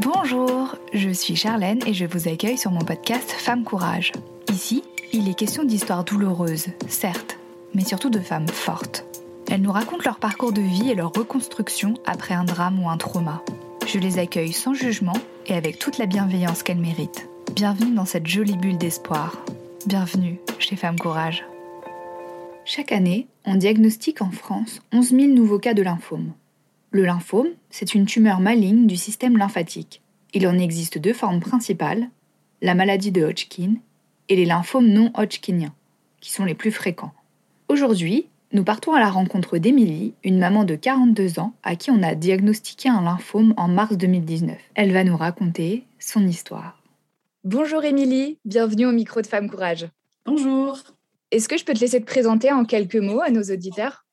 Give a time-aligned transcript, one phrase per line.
[0.00, 4.12] Bonjour, je suis Charlène et je vous accueille sur mon podcast Femme Courage.
[4.50, 7.38] Ici, il est question d'histoires douloureuses, certes,
[7.74, 9.04] mais surtout de femmes fortes.
[9.48, 12.96] Elles nous racontent leur parcours de vie et leur reconstruction après un drame ou un
[12.96, 13.42] trauma.
[13.86, 17.28] Je les accueille sans jugement et avec toute la bienveillance qu'elles méritent.
[17.54, 19.36] Bienvenue dans cette jolie bulle d'espoir.
[19.86, 21.44] Bienvenue chez Femme Courage.
[22.64, 26.32] Chaque année, on diagnostique en France 11 000 nouveaux cas de lymphome.
[26.98, 30.02] Le lymphome, c'est une tumeur maligne du système lymphatique.
[30.34, 32.08] Il en existe deux formes principales,
[32.60, 33.74] la maladie de Hodgkin
[34.28, 35.72] et les lymphomes non hodgkiniens,
[36.20, 37.12] qui sont les plus fréquents.
[37.68, 42.02] Aujourd'hui, nous partons à la rencontre d'Émilie, une maman de 42 ans à qui on
[42.02, 44.58] a diagnostiqué un lymphome en mars 2019.
[44.74, 46.82] Elle va nous raconter son histoire.
[47.44, 49.86] Bonjour Émilie, bienvenue au micro de Femme Courage.
[50.26, 50.80] Bonjour.
[51.30, 54.07] Est-ce que je peux te laisser te présenter en quelques mots à nos auditeurs?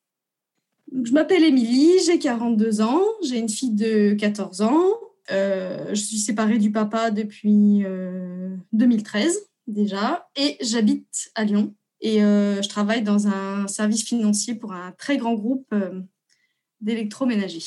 [0.92, 4.86] Je m'appelle Émilie, j'ai 42 ans, j'ai une fille de 14 ans.
[5.32, 7.84] Euh, je suis séparée du papa depuis
[8.74, 14.54] 2013 euh, déjà et j'habite à Lyon et euh, je travaille dans un service financier
[14.54, 15.74] pour un très grand groupe
[16.82, 17.64] d'électroménager.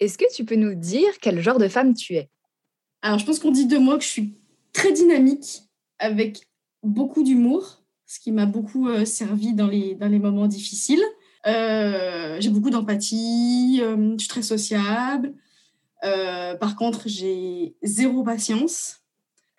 [0.00, 2.28] Est-ce que tu peux nous dire quel genre de femme tu es?
[3.00, 4.34] Alors je pense qu'on dit de moi que je suis
[4.74, 5.62] très dynamique
[5.98, 6.46] avec
[6.82, 11.02] beaucoup d'humour, ce qui m'a beaucoup servi dans les, dans les moments difficiles.
[11.46, 15.34] Euh, j'ai beaucoup d'empathie, euh, je suis très sociable.
[16.04, 19.02] Euh, par contre, j'ai zéro patience.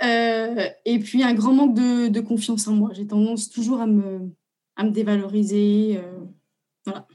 [0.01, 2.89] et puis un grand manque de, confiance en moi.
[2.93, 4.31] J'ai tendance toujours à me,
[4.75, 5.99] à me dévaloriser.
[6.85, 7.07] voilà.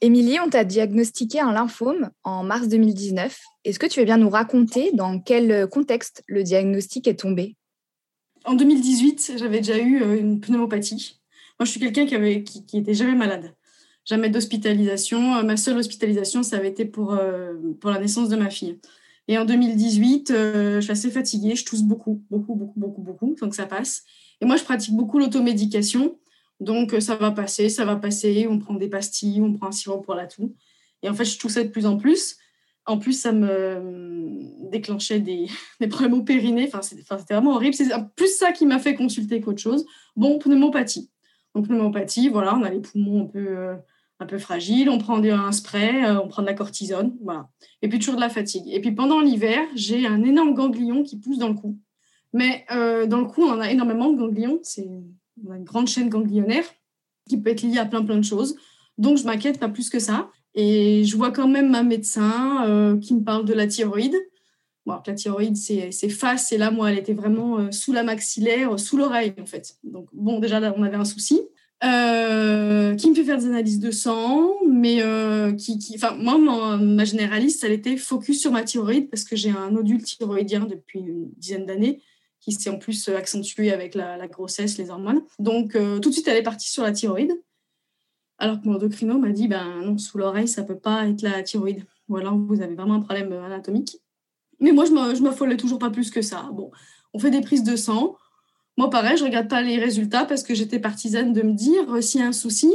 [0.00, 3.40] Émilie, on t'a diagnostiqué un lymphome en mars 2019.
[3.64, 7.56] Est-ce que tu veux bien nous raconter dans quel contexte le diagnostic est tombé?
[8.44, 11.22] En 2018, j'avais déjà eu une pneumopathie.
[11.58, 13.54] Moi, je suis quelqu'un qui, avait, qui, qui était jamais malade
[14.04, 15.36] jamais d'hospitalisation.
[15.36, 18.78] Euh, ma seule hospitalisation, ça avait été pour, euh, pour la naissance de ma fille.
[19.26, 23.36] Et en 2018, euh, je suis assez fatiguée, je tousse beaucoup, beaucoup, beaucoup, beaucoup, beaucoup,
[23.40, 24.02] donc ça passe.
[24.40, 26.18] Et moi, je pratique beaucoup l'automédication.
[26.60, 28.46] Donc, ça va passer, ça va passer.
[28.48, 30.54] On prend des pastilles, on prend un sirop pour la toux.
[31.02, 32.36] Et en fait, je toussais de plus en plus.
[32.86, 35.46] En plus, ça me déclenchait des,
[35.80, 36.70] des problèmes au périnée.
[36.72, 37.74] Enfin, c'était vraiment horrible.
[37.74, 39.86] C'est plus ça qui m'a fait consulter qu'autre chose.
[40.16, 41.10] Bon, pneumopathie.
[41.54, 43.76] Donc, pneumopathie, voilà, on a les poumons un peu
[44.24, 47.48] un peu fragile, on prend un spray, euh, on prend de la cortisone, voilà.
[47.82, 48.64] Et puis toujours de la fatigue.
[48.68, 51.78] Et puis pendant l'hiver, j'ai un énorme ganglion qui pousse dans le cou.
[52.32, 54.58] Mais euh, dans le cou, on en a énormément de ganglions.
[54.62, 56.64] C'est une grande chaîne ganglionnaire
[57.28, 58.56] qui peut être liée à plein plein de choses.
[58.96, 60.30] Donc je m'inquiète pas plus que ça.
[60.54, 64.16] Et je vois quand même ma médecin euh, qui me parle de la thyroïde.
[64.86, 68.98] Bon, la thyroïde, c'est face, et là, moi, elle était vraiment sous la maxillaire, sous
[68.98, 69.76] l'oreille, en fait.
[69.82, 71.40] Donc, bon, déjà, là, on avait un souci.
[71.84, 72.63] Euh,
[73.24, 78.40] faire des analyses de sang, mais euh, qui, enfin, moi, ma, généraliste, elle était focus
[78.40, 82.02] sur ma thyroïde parce que j'ai un nodule thyroïdien depuis une dizaine d'années
[82.40, 85.22] qui s'est en plus accentué avec la, grossesse, les hormones.
[85.38, 87.32] Donc, euh, tout de suite, elle est partie sur la thyroïde.
[88.38, 91.42] Alors que mon endocrino m'a dit, ben non, sous l'oreille, ça peut pas être la
[91.42, 91.86] thyroïde.
[92.08, 93.98] Ou alors, vous avez vraiment un problème anatomique.
[94.60, 96.50] Mais moi, je m'affolais toujours pas plus que ça.
[96.52, 96.70] Bon,
[97.12, 98.16] on fait des prises de sang.
[98.76, 102.00] Moi, pareil, je regarde pas les résultats parce que j'étais partisane de me dire euh,
[102.00, 102.72] s'il y a un souci,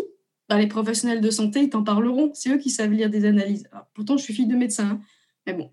[0.49, 2.31] bah, les professionnels de santé, ils t'en parleront.
[2.33, 3.69] C'est eux qui savent lire des analyses.
[3.93, 5.01] pourtant, je suis fille de médecin, hein.
[5.45, 5.69] mais bon.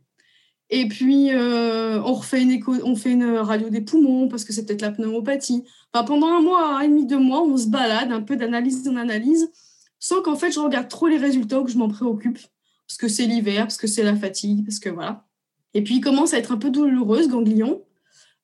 [0.68, 4.82] Et puis, euh, on refait une fait une radio des poumons parce que c'est peut-être
[4.82, 5.64] la pneumopathie.
[5.92, 8.86] Enfin, pendant un mois, un et demi, deux mois, on se balade un peu d'analyse
[8.88, 9.50] en analyse,
[9.98, 12.38] sans qu'en fait, je regarde trop les résultats ou que je m'en préoccupe,
[12.86, 15.24] parce que c'est l'hiver, parce que c'est la fatigue, parce que voilà.
[15.72, 17.82] Et puis, il commence à être un peu douloureuse, ganglion.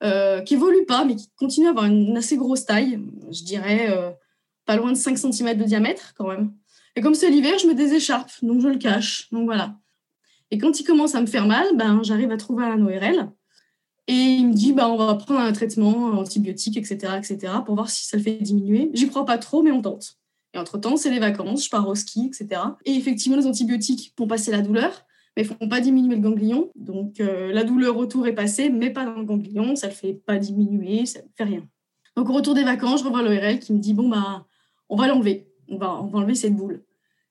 [0.03, 2.99] Euh, qui évolue pas, mais qui continue à avoir une assez grosse taille,
[3.31, 4.11] je dirais euh,
[4.65, 6.53] pas loin de 5 cm de diamètre quand même.
[6.97, 9.31] Et comme c'est l'hiver, je mets des écharpes, donc je le cache.
[9.31, 9.79] Donc voilà.
[10.51, 13.31] Et quand il commence à me faire mal, ben, j'arrive à trouver un ORL.
[14.09, 17.89] Et il me dit, ben, on va prendre un traitement antibiotique, etc., etc., pour voir
[17.89, 18.91] si ça le fait diminuer.
[18.93, 20.19] J'y crois pas trop, mais on tente.
[20.55, 22.61] Et entre-temps, c'est les vacances, je pars au ski, etc.
[22.85, 26.71] Et effectivement, les antibiotiques pour passer la douleur mais ne font pas diminuer le ganglion.
[26.75, 29.77] Donc, euh, la douleur autour est passée, mais pas dans le ganglion.
[29.77, 31.67] Ça ne le fait pas diminuer, ça ne fait rien.
[32.17, 34.47] Donc, au retour des vacances, je revois l'ORL qui me dit Bon, bah,
[34.89, 35.49] on va l'enlever.
[35.69, 36.85] On va, enlever cette boule.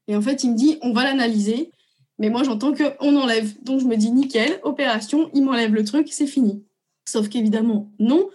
[0.07, 1.71] Et en fait, il me dit On va l'analyser.
[2.19, 3.62] Mais moi, j'entends qu'on enlève.
[3.63, 6.63] Donc, je me dis Nickel, opération, il m'enlève le truc, c'est fini.
[7.06, 8.30] Sauf qu'évidemment, non.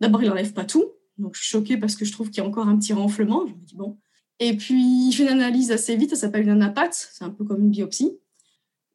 [0.00, 0.84] D'abord, il n'enlève pas tout.
[1.18, 3.46] Donc, je suis choquée parce que je trouve qu'il y a encore un petit renflement.
[3.46, 3.98] Je me dis Bon.
[4.40, 6.10] Et puis, il fait une analyse assez vite.
[6.10, 7.10] Ça s'appelle une anapathe.
[7.12, 8.18] C'est un peu comme une biopsie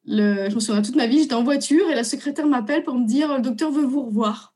[0.08, 3.06] je me souviens toute ma vie, j'étais en voiture et la secrétaire m'appelle pour me
[3.06, 4.54] dire le docteur veut vous revoir.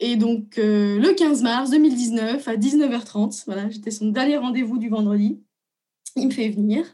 [0.00, 4.88] Et donc, euh, le 15 mars 2019, à 19h30, voilà, j'étais son dernier rendez-vous du
[4.88, 5.40] vendredi.
[6.16, 6.84] Il me fait venir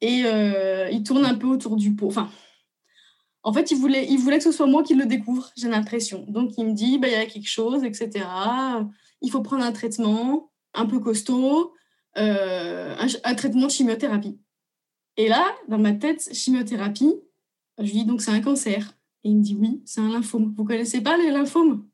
[0.00, 2.06] et euh, il tourne un peu autour du pot.
[2.06, 2.30] Enfin,
[3.42, 6.24] En fait, il voulait, il voulait que ce soit moi qui le découvre, j'ai l'impression.
[6.28, 8.24] Donc, il me dit, bah, il y a quelque chose, etc.
[9.20, 11.74] Il faut prendre un traitement un peu costaud,
[12.16, 14.38] euh, un, traitement de chimiothérapie.
[15.16, 17.14] Et là, dans ma tête, chimiothérapie,
[17.78, 18.96] je lui dis, donc c'est un cancer.
[19.24, 20.54] Et il me dit, oui, c'est un lymphome.
[20.56, 21.87] Vous connaissez pas les lymphomes?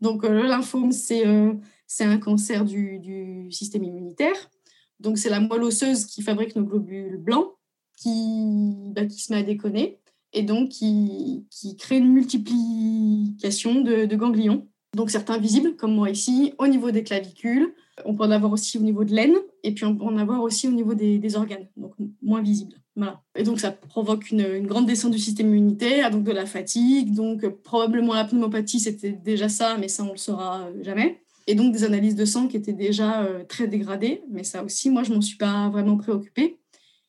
[0.00, 1.54] Donc, euh, le lymphome, c'est euh,
[1.86, 4.50] c'est un cancer du, du système immunitaire.
[5.00, 7.48] Donc, c'est la moelle osseuse qui fabrique nos globules blancs
[7.96, 10.00] qui, bah, qui se met à déconner
[10.32, 14.66] et donc qui, qui crée une multiplication de, ganglions.
[14.94, 17.74] Donc certains visibles, comme moi ici, au niveau des clavicules.
[18.04, 20.42] On peut en avoir aussi au niveau de l'aine, et puis on peut en avoir
[20.42, 21.92] aussi au niveau des, organes, donc
[22.22, 22.76] moins visibles.
[22.96, 23.22] Voilà.
[23.34, 27.46] Et donc ça provoque une, grande descente du système immunitaire, donc de la fatigue, donc
[27.62, 31.20] probablement la pneumopathie, c'était déjà ça, mais ça on le saura jamais.
[31.46, 34.90] Et donc des analyses de sang qui étaient déjà euh, très dégradées, mais ça aussi,
[34.90, 36.58] moi je m'en suis pas vraiment préoccupée.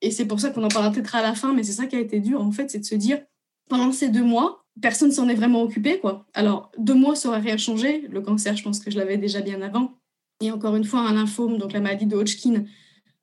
[0.01, 1.95] Et c'est pour ça qu'on en parlera peut-être à la fin, mais c'est ça qui
[1.95, 3.21] a été dur, en fait, c'est de se dire,
[3.69, 6.25] pendant ces deux mois, personne s'en est vraiment occupé, quoi.
[6.33, 8.07] Alors, deux mois, ça aurait rien changé.
[8.09, 9.93] Le cancer, je pense que je l'avais déjà bien avant.
[10.41, 12.65] Et encore une fois, un lymphome, donc la maladie de Hodgkin,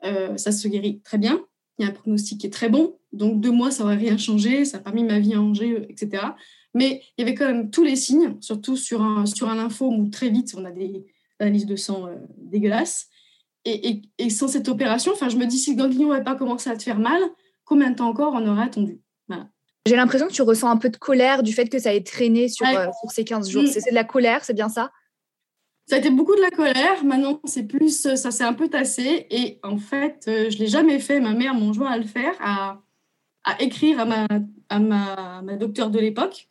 [0.05, 1.41] euh, ça se guérit très bien.
[1.79, 2.97] Il y a un pronostic qui est très bon.
[3.13, 4.65] Donc, deux mois, ça aurait rien changé.
[4.65, 6.23] Ça n'a pas mis ma vie en jeu, etc.
[6.75, 10.01] Mais il y avait quand même tous les signes, surtout sur un, sur un lymphome
[10.01, 11.07] où très vite, on a des
[11.39, 13.09] analyses de sang euh, dégueulasses
[14.19, 16.77] et, sans cette opération, enfin, je me dis, si le ganglion n'avait pas commencé à
[16.77, 17.21] te faire mal,
[17.65, 19.01] combien de temps encore on aurait attendu?
[19.87, 22.49] J'ai l'impression que tu ressens un peu de colère du fait que ça ait traîné
[22.49, 23.63] sur, euh, ces 15 jours.
[23.63, 23.67] Mm.
[23.69, 24.91] C'est de la colère, c'est bien ça?
[25.89, 27.05] Ça a été beaucoup de la colère.
[27.05, 29.27] Maintenant, c'est plus, euh, ça s'est un peu tassé.
[29.31, 31.21] Et en fait, euh, je l'ai jamais fait.
[31.21, 32.83] Ma mère m'a joint à le faire, à,
[33.61, 34.27] écrire à ma,
[34.69, 36.49] à ma, ma docteure de l'époque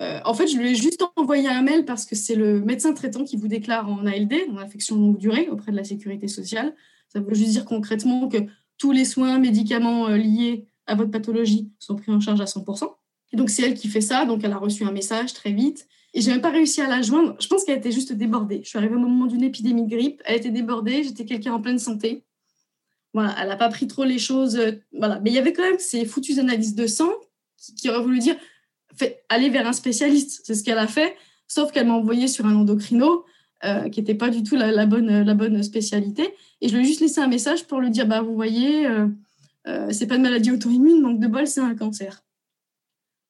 [0.00, 2.94] euh, en fait, je lui ai juste envoyé un mail parce que c'est le médecin
[2.94, 6.74] traitant qui vous déclare en ALD, en affection longue durée, auprès de la sécurité sociale.
[7.08, 8.38] Ça veut juste dire concrètement que
[8.78, 12.88] tous les soins, médicaments euh, liés à votre pathologie sont pris en charge à 100%.
[13.32, 14.24] Et donc, c'est elle qui fait ça.
[14.24, 15.86] Donc, elle a reçu un message très vite.
[16.12, 17.36] Et je n'ai même pas réussi à la joindre.
[17.40, 18.60] Je pense qu'elle était juste débordée.
[18.64, 20.22] Je suis arrivée au moment d'une épidémie de grippe.
[20.24, 21.04] Elle était débordée.
[21.04, 22.24] J'étais quelqu'un en pleine santé.
[23.12, 24.56] Voilà, elle n'a pas pris trop les choses.
[24.56, 25.20] Euh, voilà.
[25.20, 27.10] Mais il y avait quand même ces foutues analyses de sang
[27.76, 28.36] qui, auraient voulu dire
[28.96, 30.42] fait, aller vers un spécialiste.
[30.44, 31.16] C'est ce qu'elle a fait,
[31.46, 33.24] sauf qu'elle m'a envoyé sur un endocrino
[33.64, 36.34] euh, qui n'était pas du tout la, bonne, la bonne spécialité.
[36.60, 39.06] Et je lui ai juste laissé un message pour lui dire, bah, vous voyez, euh,
[39.66, 42.24] euh, c'est pas une maladie auto-immune, manque de bol, c'est un cancer.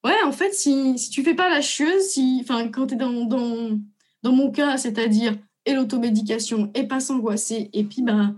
[0.05, 3.25] Ouais, en fait, si, si tu fais pas la chieuse, si, quand tu es dans,
[3.27, 3.79] dans,
[4.23, 5.37] dans, mon cas, c'est-à-dire
[5.67, 8.35] et l'automédication, et pas s'angoisser, et puis bah,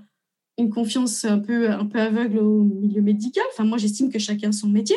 [0.59, 4.51] une confiance un peu, un peu aveugle au milieu médical, enfin, moi j'estime que chacun
[4.51, 4.97] son métier.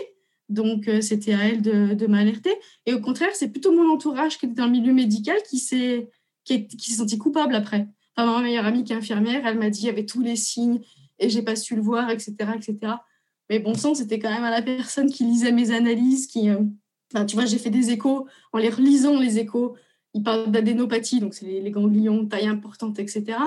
[0.50, 2.54] Donc, euh, c'était à elle de, m'alerter.
[2.86, 6.10] Et au contraire, c'est plutôt mon entourage qui était dans le milieu médical qui s'est
[6.44, 7.88] qui, senti coupable après.
[8.18, 10.82] ma meilleure amie qui est infirmière, elle m'a dit il y avait tous les signes
[11.18, 12.94] et j'ai pas su le voir, etc., etc.
[13.50, 16.60] Mais bon sang, c'était quand même à la personne qui lisait mes analyses, qui, euh,
[17.26, 19.76] tu vois, j'ai fait des échos en les relisant les échos.
[20.14, 23.38] Ils parlent d'adénopathie, donc c'est les, ganglions, taille importante, etc.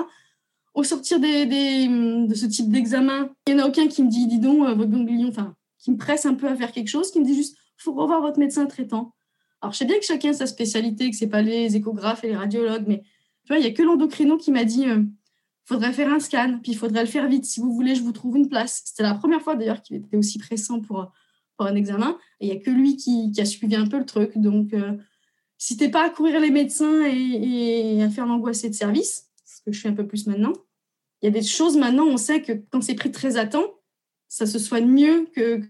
[0.73, 4.27] Au sortir des, de ce type d'examen, il n'y en a aucun qui me dit,
[4.27, 7.11] dis donc, euh, votre ganglion, enfin, qui me presse un peu à faire quelque chose,
[7.11, 9.13] qui me dit juste, faut revoir votre médecin traitant.
[9.61, 12.27] Alors, je sais bien que chacun a sa spécialité, que c'est pas les échographes et
[12.27, 13.01] les radiologues, mais
[13.43, 15.03] tu vois, il y a que l'endocrino qui m'a dit, euh,
[15.69, 17.45] faudrait faire un scan, puis il faudrait le faire vite.
[17.45, 18.81] Si vous voulez, je vous trouve une place.
[18.85, 21.11] C'était la première fois d'ailleurs qu'il était aussi pressant pour,
[21.55, 22.17] pour un examen.
[22.39, 24.35] Il y a que lui qui, qui, a suivi un peu le truc.
[24.35, 24.97] Donc, euh,
[25.59, 29.71] si t'es pas à courir les médecins et, à faire l'angoissé de service, ce que
[29.71, 30.53] je fais un peu plus maintenant,
[31.21, 33.75] il y a des choses maintenant, on sait que quand c'est pris très à temps,
[34.27, 35.61] ça se soigne mieux que,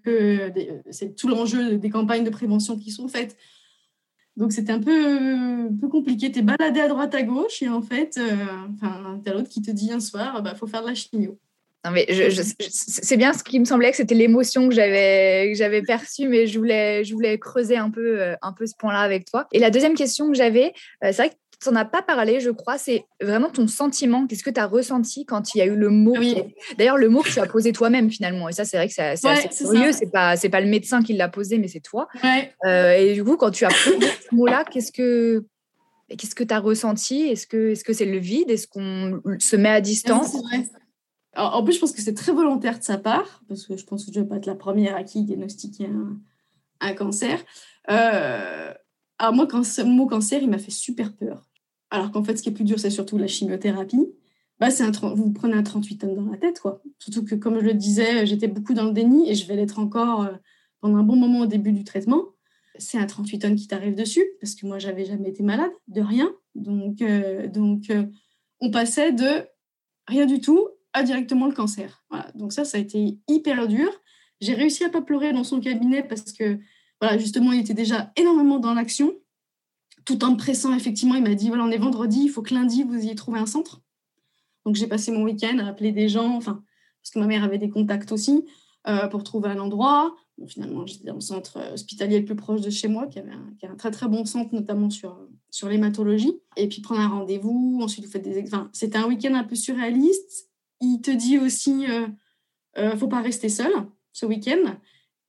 [0.92, 3.36] c'est tout l'enjeu des campagnes de prévention qui sont faites.
[4.40, 6.32] Donc c'était un peu, peu compliqué.
[6.32, 8.36] Tu es baladé à droite à gauche et en fait, euh,
[9.24, 11.38] tu as l'autre qui te dit un soir, il bah, faut faire de la chimio.
[11.86, 12.08] Non, mais
[12.70, 16.58] c'est bien ce qui me semblait que c'était l'émotion que j'avais j'avais perçue, mais je
[16.58, 19.48] voulais je voulais creuser un peu euh, un peu ce point-là avec toi.
[19.52, 22.40] Et la deuxième question que j'avais, euh, c'est vrai que tu n'en as pas parlé,
[22.40, 24.28] je crois, c'est vraiment ton sentiment.
[24.28, 26.16] Qu'est-ce que tu as ressenti quand il y a eu le mot
[26.78, 28.48] D'ailleurs, le mot que tu as posé toi-même finalement.
[28.48, 29.92] Et ça, c'est vrai que c'est assez curieux.
[29.92, 32.08] C'est pas, c'est pas le médecin qui l'a posé, mais c'est toi.
[32.66, 35.46] Euh, et du coup, quand tu as posé ce mot-là, qu'est-ce que
[36.18, 37.22] qu'est-ce que tu as ressenti?
[37.24, 38.50] Est-ce que est-ce que c'est le vide?
[38.50, 40.36] Est-ce qu'on se met à distance?
[41.36, 44.06] En plus, je pense que c'est très volontaire de sa part, parce que je pense
[44.06, 46.18] que je ne vais pas être la première à qui diagnostiquer un,
[46.82, 47.40] un cancer.
[47.92, 48.74] Euh,
[49.20, 51.49] alors moi, quand ce mot cancer, il m'a fait super peur.
[51.92, 54.08] Alors qu'en fait, ce qui est plus dur, c'est surtout la chimiothérapie.
[54.60, 56.82] Bah, un, vous prenez un 38 tonnes dans la tête, quoi.
[57.00, 59.80] Surtout que, comme je le disais, j'étais beaucoup dans le déni et je vais l'être
[59.80, 60.34] encore euh,
[60.82, 62.26] pendant un bon moment au début du traitement.
[62.78, 66.02] C'est un 38 tonnes qui t'arrive dessus parce que moi, j'avais jamais été malade, de
[66.02, 66.32] rien.
[66.56, 68.06] Donc, euh, donc euh,
[68.60, 69.46] on passait de
[70.08, 72.04] rien du tout à directement le cancer.
[72.10, 72.32] Voilà.
[72.36, 73.90] Donc ça, ça a été hyper dur.
[74.42, 76.60] J'ai réussi à pas pleurer dans son cabinet parce que
[77.02, 79.14] voilà, justement, il était déjà énormément dans l'action,
[80.10, 81.14] tout en me pressant, effectivement.
[81.14, 83.46] Il m'a dit, voilà, on est vendredi, il faut que lundi, vous ayez trouvé un
[83.46, 83.82] centre.
[84.66, 86.64] Donc, j'ai passé mon week-end à appeler des gens, enfin,
[87.02, 88.44] parce que ma mère avait des contacts aussi,
[88.88, 90.16] euh, pour trouver un endroit.
[90.40, 93.20] Bon, finalement, j'étais dans le centre euh, hospitalier le plus proche de chez moi, qui
[93.20, 95.16] avait un, qui a un très, très bon centre, notamment sur,
[95.52, 96.34] sur l'hématologie.
[96.58, 97.80] Et puis, prendre un rendez-vous.
[97.84, 98.72] Ensuite, vous faites des examens.
[98.74, 100.50] C'était un week-end un peu surréaliste.
[100.82, 102.08] Il te dit aussi, euh,
[102.80, 103.72] euh faut pas rester seul
[104.12, 104.76] ce week-end.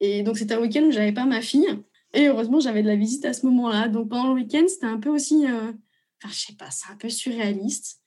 [0.01, 1.69] Et donc, c'était un week-end où j'avais pas ma fille.
[2.12, 3.88] Et heureusement, j'avais de la visite à ce moment-là.
[3.88, 5.47] Donc, pendant le week-end, c'était un peu aussi.
[5.47, 5.73] Euh...
[6.23, 8.00] Enfin, je sais pas, c'est un peu surréaliste.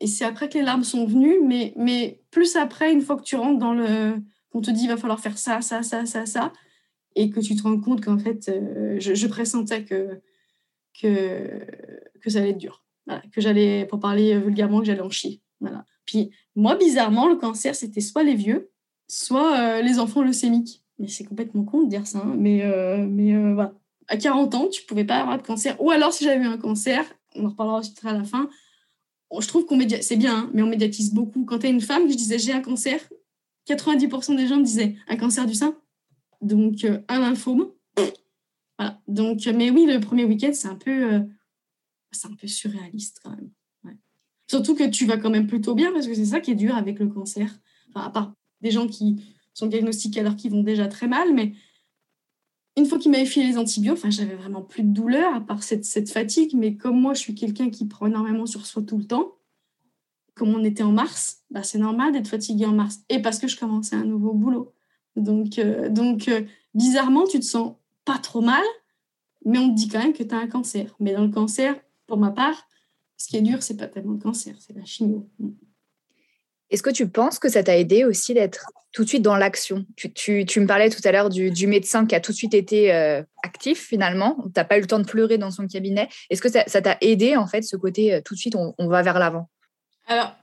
[0.00, 3.22] Et c'est après que les larmes sont venues, mais, mais plus après, une fois que
[3.22, 4.16] tu rentres dans le.
[4.50, 6.52] qu'on te dit, il va falloir faire ça, ça, ça, ça, ça.
[7.14, 10.20] Et que tu te rends compte qu'en fait, euh, je, pressentais que,
[11.00, 11.66] que,
[12.20, 12.84] que ça allait être dur.
[13.06, 15.40] Voilà, que j'allais, pour parler vulgairement, que j'allais en chier.
[15.60, 15.84] Voilà.
[16.04, 18.70] Puis, moi, bizarrement, le cancer, c'était soit les vieux,
[19.08, 20.84] soit euh, les enfants leucémiques.
[20.98, 22.18] Mais c'est complètement con de dire ça.
[22.18, 22.34] Hein.
[22.36, 23.74] Mais, euh, mais euh, voilà.
[24.08, 25.80] À 40 ans, tu pouvais pas avoir de cancer.
[25.80, 28.48] Ou alors, si j'avais eu un cancer, on en reparlera aussi à la fin,
[29.38, 30.00] je trouve qu'on média...
[30.00, 31.44] c'est bien, hein, mais on médiatise beaucoup.
[31.44, 33.00] Quand tu es une femme, je disais j'ai un cancer,
[33.68, 35.76] 90% des gens me disaient un cancer du sein.
[36.40, 37.72] Donc, euh, un lymphome.
[38.78, 39.00] Voilà.
[39.08, 41.22] Donc, mais oui, le premier week-end, c'est un peu,
[42.12, 43.50] c'est un peu surréaliste quand même.
[44.48, 46.76] Surtout que tu vas quand même plutôt bien parce que c'est ça qui est dur
[46.76, 47.58] avec le cancer.
[47.88, 49.16] Enfin, à part des gens qui
[49.56, 51.54] sont diagnostiqués alors qu'ils vont déjà très mal, mais
[52.76, 55.62] une fois qu'il m'avait filé les antibiotiques, enfin, j'avais vraiment plus de douleur à part
[55.62, 56.52] cette, cette fatigue.
[56.54, 59.36] Mais comme moi, je suis quelqu'un qui prend énormément sur soi tout le temps,
[60.34, 63.00] comme on était en mars, bah, c'est normal d'être fatigué en mars.
[63.08, 64.74] Et parce que je commençais un nouveau boulot.
[65.16, 66.42] Donc, euh, donc euh,
[66.74, 68.64] bizarrement, tu te sens pas trop mal,
[69.46, 70.94] mais on te dit quand même que tu as un cancer.
[71.00, 71.74] Mais dans le cancer,
[72.06, 72.68] pour ma part,
[73.16, 75.26] ce qui est dur, c'est pas tellement le cancer, c'est la chimio.
[76.70, 79.86] Est-ce que tu penses que ça t'a aidé aussi d'être tout de suite dans l'action?
[80.14, 83.22] Tu, me parlais tout à l'heure du, médecin qui a tout de suite été euh,
[83.42, 84.36] actif finalement.
[84.44, 86.08] Tu n'as pas eu le temps de pleurer dans son cabinet.
[86.30, 88.88] Est-ce que ça t'a aidé en fait ce côté euh, tout de suite on, on
[88.88, 89.48] va vers l'avant?
[90.06, 90.34] Alors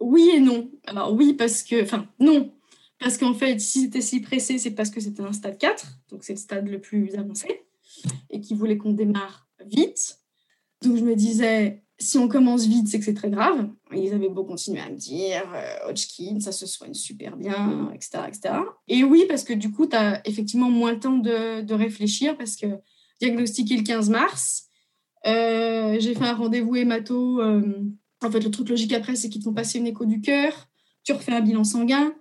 [0.00, 0.70] oui et non.
[0.86, 2.52] Alors oui parce que, enfin non,
[3.00, 6.24] parce qu'en fait si c'était si pressé c'est parce que c'était un stade 4, donc
[6.24, 7.62] c'est le stade le plus avancé,
[8.30, 10.18] et qui voulait qu'on démarre vite.
[10.82, 13.68] Donc je me disais si on commence vite, c'est que c'est très grave.
[13.92, 18.24] Ils avaient beau continuer à me dire euh, Hodgkin, ça se soigne super bien, etc.
[18.26, 18.54] etc.
[18.88, 22.36] Et oui, parce que du coup, tu as effectivement moins le temps de, de, réfléchir
[22.36, 22.66] parce que
[23.20, 24.64] diagnostiqué le 15 mars,
[25.26, 27.40] euh, j'ai fait un rendez-vous hémato.
[27.40, 27.62] Euh,
[28.22, 30.52] en fait, le truc logique après, c'est qu'ils te font passer une écho du cœur,
[31.04, 32.12] tu refais un bilan sanguin,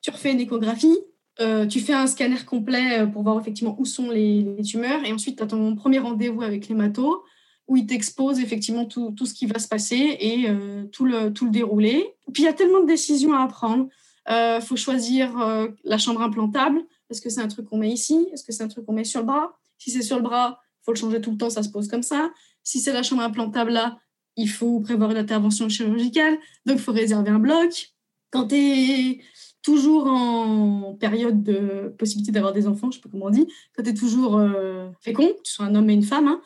[0.00, 0.98] tu refais une échographie,
[1.40, 5.12] euh, tu fais un scanner complet pour voir effectivement où sont les, les tumeurs, et
[5.12, 7.22] ensuite, tu as ton premier rendez-vous avec l'hémato
[7.68, 11.32] où il t'expose effectivement tout, tout, ce qui va se passer et euh, tout, le,
[11.32, 12.14] tout le déroulé.
[12.32, 13.88] Puis il y a tellement de décisions à prendre.
[14.28, 16.82] Il euh, faut choisir euh, la chambre implantable.
[17.10, 18.28] Est-ce que c'est un truc qu'on met ici?
[18.32, 19.58] Est-ce que c'est un truc qu'on met sur le bras?
[19.78, 21.88] Si c'est sur le bras, il faut le changer tout le temps, ça se pose
[21.88, 22.30] comme ça.
[22.62, 23.98] Si c'est la chambre implantable là,
[24.36, 26.38] il faut prévoir une intervention chirurgicale.
[26.66, 27.92] Donc il faut réserver un bloc.
[28.30, 29.20] Quand tu es
[29.62, 33.46] toujours en période de possibilité d'avoir des enfants, je ne sais pas comment on dit,
[33.76, 36.40] quand tu es toujours euh, fécond, que tu sois un homme et une femme, hein,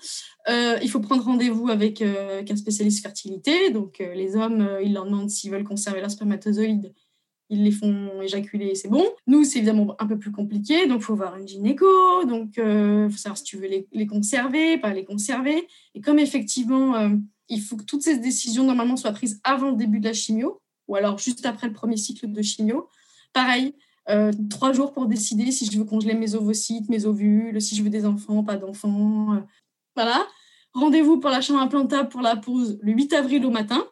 [0.48, 3.70] euh, il faut prendre rendez-vous avec euh, un spécialiste fertilité.
[3.70, 6.92] Donc, euh, les hommes, ils leur demandent s'ils veulent conserver leurs spermatozoïdes.
[7.48, 9.04] Ils les font éjaculer, c'est bon.
[9.26, 10.86] Nous, c'est évidemment un peu plus compliqué.
[10.86, 11.86] Donc, il faut voir une gynéco.
[12.24, 15.68] Donc, il faut savoir si tu veux les, conserver, pas les conserver.
[15.94, 17.08] Et comme effectivement,
[17.48, 20.60] il faut que toutes ces décisions, normalement, soient prises avant le début de la chimio,
[20.88, 22.88] ou alors juste après le premier cycle de chimio,
[23.36, 23.74] Pareil,
[24.08, 27.82] euh, trois jours pour décider si je veux congeler mes ovocytes, mes ovules, si je
[27.82, 29.34] veux des enfants, pas d'enfants.
[29.34, 29.40] Euh,
[29.94, 30.26] voilà.
[30.72, 33.86] Rendez-vous pour la chambre implantable pour la pause le 8 avril au matin.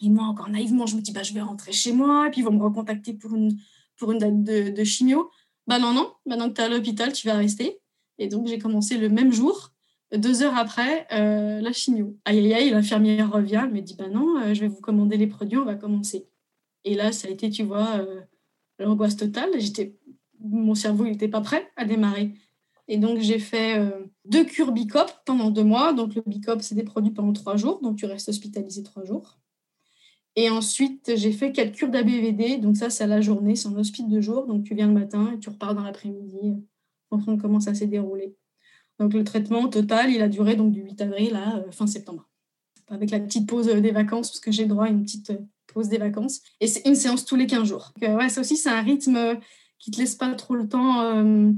[0.00, 2.42] Et moi, encore naïvement, je me dis, bah, je vais rentrer chez moi, et puis
[2.42, 3.58] ils vont me recontacter pour une,
[3.96, 5.28] pour une date de, de chimio.
[5.66, 7.80] Bah non, non, maintenant que tu es à l'hôpital, tu vas rester.
[8.18, 9.72] Et donc, j'ai commencé le même jour,
[10.16, 12.16] deux heures après, euh, la chimio.
[12.24, 15.26] Aïe, aïe, aïe, l'infirmière revient, elle me dit, bah non, je vais vous commander les
[15.26, 16.28] produits, on va commencer.
[16.84, 18.06] Et là, ça a été, tu vois,
[18.78, 19.50] l'angoisse totale.
[19.58, 19.96] J'étais,
[20.40, 22.34] mon cerveau n'était pas prêt à démarrer.
[22.88, 25.92] Et donc, j'ai fait euh, deux cures Bicop pendant deux mois.
[25.92, 27.80] Donc, le Bicop, c'est des produits pendant trois jours.
[27.80, 29.38] Donc, tu restes hospitalisé trois jours.
[30.34, 32.60] Et ensuite, j'ai fait quatre cures d'ABVD.
[32.60, 33.54] Donc, ça, c'est à la journée.
[33.54, 34.46] C'est en hospice de jour.
[34.46, 36.56] Donc, tu viens le matin et tu repars dans l'après-midi
[37.10, 38.34] en fonction de comment ça s'est déroulé.
[38.98, 42.28] Donc, le traitement total, il a duré donc, du 8 avril à euh, fin septembre.
[42.88, 45.32] Avec la petite pause euh, des vacances, parce que j'ai droit à une petite
[45.72, 46.40] pause des vacances.
[46.60, 47.92] Et c'est une séance tous les 15 jours.
[48.00, 49.38] Donc, ouais, ça aussi, c'est un rythme
[49.82, 51.02] qui te laisse pas trop le temps.
[51.02, 51.50] Euh.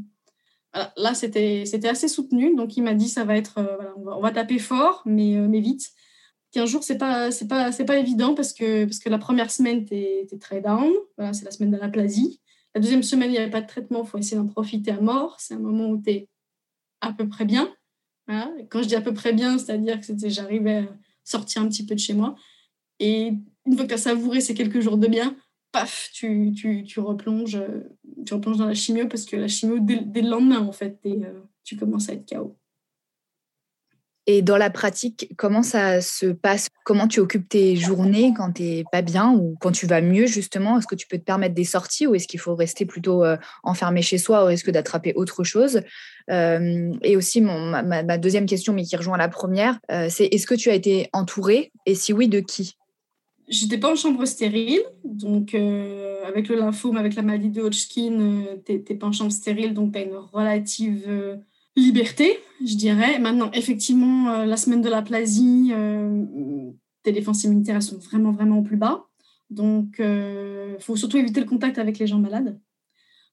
[0.97, 2.57] Là, c'était assez soutenu.
[2.57, 5.61] Donc, il m'a dit, ça va être, euh, on, va, taper fort, mais, euh, mais
[5.61, 5.91] vite.
[6.53, 9.51] 15 jours, c'est pas, c'est pas, c'est pas évident parce que, parce que la première
[9.51, 10.91] semaine, tu es, très down.
[11.17, 12.41] Voilà, c'est la semaine de la plasie.
[12.75, 14.03] La deuxième semaine, il n'y avait pas de traitement.
[14.05, 15.37] Il faut essayer d'en profiter à mort.
[15.39, 16.29] C'est un moment où tu es
[17.01, 17.73] à peu près bien.
[18.27, 20.89] Quand je dis à peu près bien, c'est-à-dire que j'arrivais à
[21.25, 22.35] sortir un petit peu de chez moi.
[23.67, 25.37] Une fois que tu as savouré ces quelques jours de bien,
[25.73, 27.61] paf, tu, tu, tu, replonges,
[28.25, 31.41] tu replonges dans la chimio parce que la chimio, dès, le lendemain, en fait, euh,
[31.65, 32.57] tu commences à être KO.
[34.27, 36.69] Et dans la pratique, comment ça se passe?
[36.85, 40.27] Comment tu occupes tes journées quand tu n'es pas bien ou quand tu vas mieux,
[40.27, 40.79] justement?
[40.79, 43.37] Est-ce que tu peux te permettre des sorties ou est-ce qu'il faut rester plutôt euh,
[43.65, 45.83] enfermé chez soi au risque d'attraper autre chose?
[46.31, 50.55] Euh, Et aussi, ma, deuxième question, mais qui rejoint la première, euh, c'est est-ce que
[50.55, 52.79] tu as été entourée Et si oui, de qui?
[53.49, 58.73] J'étais pas en chambre stérile, donc avec le lymphome, avec la maladie de Hodgkin, tu
[58.73, 61.39] n'es pas en chambre stérile, donc tu as une relative
[61.77, 63.19] liberté, je dirais.
[63.19, 66.71] Maintenant, effectivement, euh, la semaine de la plasie, euh,
[67.03, 69.07] tes défenses immunitaires sont vraiment, vraiment au plus bas.
[69.51, 72.59] Donc, euh, faut surtout éviter le contact avec les gens malades.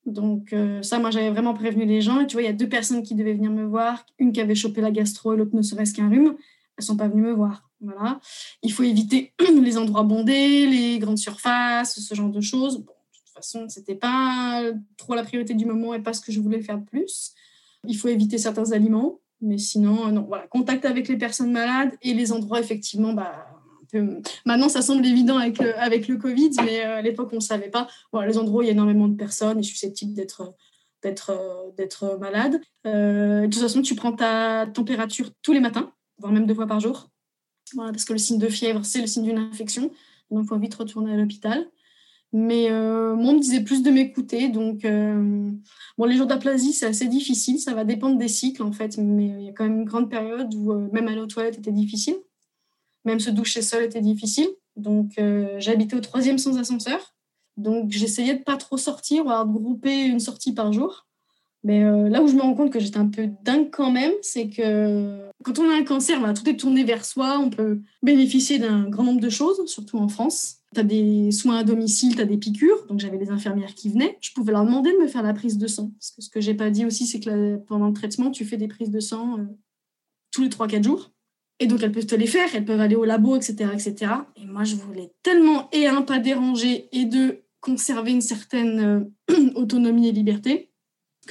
[0.08, 2.22] Donc, ça, moi, j'avais vraiment prévenu les gens.
[2.22, 4.04] Et tu vois, il y a deux personnes qui devaient venir me voir.
[4.18, 6.36] Une qui avait chopé la gastro et l'autre ne serait-ce qu'un rhume.
[6.78, 7.70] Elles sont pas venues me voir.
[7.82, 8.20] Voilà.
[8.64, 12.78] Il faut éviter les endroits bondés, les grandes surfaces, ce genre de choses.
[12.78, 14.64] Bon, de toute façon, ce n'était pas
[14.98, 17.34] trop la priorité du moment et pas ce que je voulais faire de plus.
[17.88, 21.92] Il faut éviter certains aliments, mais sinon, euh, non, voilà, contact avec les personnes malades
[22.02, 23.48] et les endroits, effectivement, bah,
[24.46, 27.42] Maintenant, ça semble évident avec le, avec le Covid, mais euh, à l'époque, on ne
[27.42, 27.88] savait pas.
[28.12, 30.54] Voilà, les endroits où il y a énormément de personnes et susceptibles d'être
[31.04, 31.32] d'être.
[32.86, 36.68] Euh, de toute façon, tu prends ta température tous les matins, voire même deux fois
[36.68, 37.10] par jour.
[37.76, 39.92] Parce que le signe de fièvre, c'est le signe d'une infection.
[40.30, 41.68] Donc, il faut vite retourner à l'hôpital.
[42.34, 44.50] Mais euh, moi, on me disait plus de m'écouter.
[44.50, 45.52] Donc, euh,
[45.98, 47.60] bon, les jours d'aplasie, c'est assez difficile.
[47.60, 48.98] Ça va dépendre des cycles, en fait.
[48.98, 51.58] Mais il y a quand même une grande période où euh, même aller aux toilettes
[51.58, 52.16] était difficile.
[53.04, 54.48] Même se doucher seul était difficile.
[54.78, 55.20] Donc,
[55.58, 57.14] j'habitais au troisième sans ascenseur.
[57.58, 61.08] Donc, j'essayais de pas trop sortir ou de grouper une sortie par jour.
[61.64, 64.48] Mais là où je me rends compte que j'étais un peu dingue quand même, c'est
[64.48, 67.38] que quand on a un cancer, tout est tourné vers soi.
[67.40, 71.58] On peut bénéficier d'un grand nombre de choses, surtout en France tu as des soins
[71.58, 72.86] à domicile, tu as des piqûres.
[72.88, 74.18] Donc, j'avais des infirmières qui venaient.
[74.22, 75.92] Je pouvais leur demander de me faire la prise de sang.
[75.98, 78.58] Parce que ce que j'ai pas dit aussi, c'est que pendant le traitement, tu fais
[78.58, 79.44] des prises de sang euh,
[80.32, 81.12] tous les 3-4 jours.
[81.60, 83.70] Et donc, elles peuvent te les faire, elles peuvent aller au labo, etc.
[83.74, 84.14] etc.
[84.38, 88.80] Et moi, je voulais tellement, et un, pas déranger, et deux, conserver une certaine
[89.30, 90.71] euh, autonomie et liberté,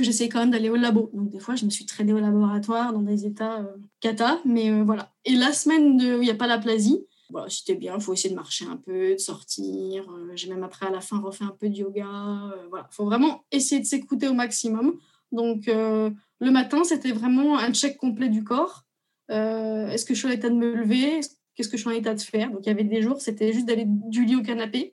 [0.01, 1.11] que j'essayais quand même d'aller au labo.
[1.13, 4.83] Donc, des fois, je me suis traînée au laboratoire dans des états euh, cata, mais
[4.83, 5.13] voilà.
[5.25, 8.13] Et la semaine où il n'y a pas la plasie, voilà, c'était bien, il faut
[8.13, 10.11] essayer de marcher un peu, de sortir.
[10.11, 12.07] Euh, j'ai même après, à la fin, refait un peu de yoga.
[12.07, 14.95] Euh, voilà, il faut vraiment essayer de s'écouter au maximum.
[15.33, 16.11] Donc, euh,
[16.41, 18.85] le matin, c'était vraiment un check complet du corps.
[19.29, 21.21] Est-ce que je suis en état de me lever?
[21.55, 22.51] Qu'est-ce que je suis en état de faire?
[22.51, 24.93] Donc, il y avait des jours, c'était juste d'aller du lit au canapé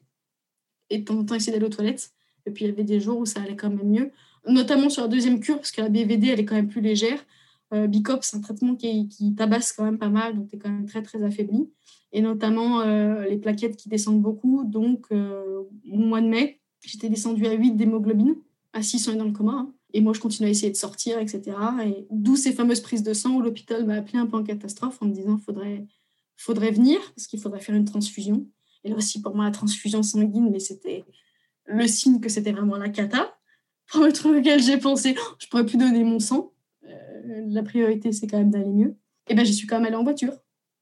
[0.92, 2.12] et de temps en temps essayer d'aller aux toilettes.
[2.46, 4.12] Et puis, il y avait des jours où ça allait quand même mieux,
[4.48, 7.24] notamment sur la deuxième cure, parce que la BVD, elle est quand même plus légère.
[7.72, 10.70] Bicop, c'est un traitement qui, qui, tabasse quand même pas mal, donc tu es quand
[10.70, 11.68] même très, très affaibli
[12.12, 14.64] et notamment euh, les plaquettes qui descendent beaucoup.
[14.64, 18.36] Donc, euh, au mois de mai, j'étais descendue à 8 d'hémoglobine,
[18.74, 19.54] à 6 on est dans le coma.
[19.54, 19.74] Hein.
[19.94, 21.56] Et moi, je continuais à essayer de sortir, etc.
[21.86, 24.98] Et d'où ces fameuses prises de sang où l'hôpital m'a appelé un peu en catastrophe
[25.02, 25.86] en me disant faudrait,
[26.36, 28.48] faudrait venir parce qu'il faudrait faire une transfusion.
[28.84, 31.04] Et là aussi, pour moi, la transfusion sanguine, mais c'était
[31.66, 33.37] le signe que c'était vraiment la cata.
[33.96, 36.52] Le truc auquel j'ai pensé, je pourrais plus donner mon sang.
[36.86, 38.96] Euh, la priorité, c'est quand même d'aller mieux.
[39.28, 40.34] Et bien, j'y suis quand même allée en voiture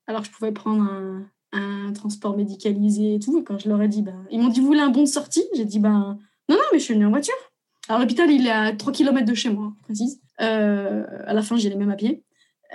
[0.08, 1.32] alors je pouvais prendre un,
[1.94, 3.40] transport médicalisé et tout.
[3.40, 5.08] Et quand je leur ai dit, ben, ils m'ont dit, vous voulez un bon de
[5.08, 7.36] sortie J'ai dit, ben, non, non, mais je suis venue en voiture.
[7.88, 10.20] Alors l'hôpital, il est à 3 km de chez moi, précise.
[10.42, 12.24] Euh, à la fin, j'y allais même à pied.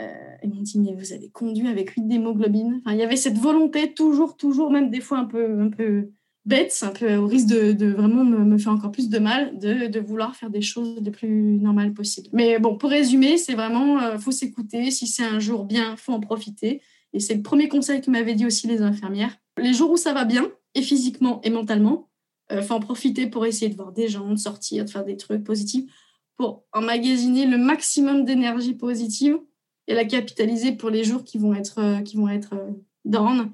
[0.00, 0.06] Euh,
[0.42, 2.80] ils m'ont dit, mais vous avez conduit avec 8 d'hémoglobine.
[2.80, 6.08] Enfin, il y avait cette volonté, toujours, toujours, même des fois un peu, un peu
[6.50, 10.36] bête, un peu au risque de, vraiment me, faire encore plus de mal, de, vouloir
[10.36, 12.28] faire des choses le plus normales possible.
[12.32, 14.90] Mais bon, pour résumer, c'est vraiment, euh, faut s'écouter.
[14.90, 16.82] Si c'est un jour bien, faut en profiter.
[17.12, 19.36] Et c'est le premier conseil que m'avaient dit aussi les infirmières.
[19.56, 22.10] Les jours où ça va bien, et physiquement et mentalement,
[22.52, 25.16] euh, faut en profiter pour essayer de voir des gens, de sortir, de faire des
[25.16, 25.90] trucs positifs,
[26.36, 29.38] pour emmagasiner le maximum d'énergie positive
[29.86, 32.70] et la capitaliser pour les jours qui vont être, euh, qui vont être euh,
[33.04, 33.50] down,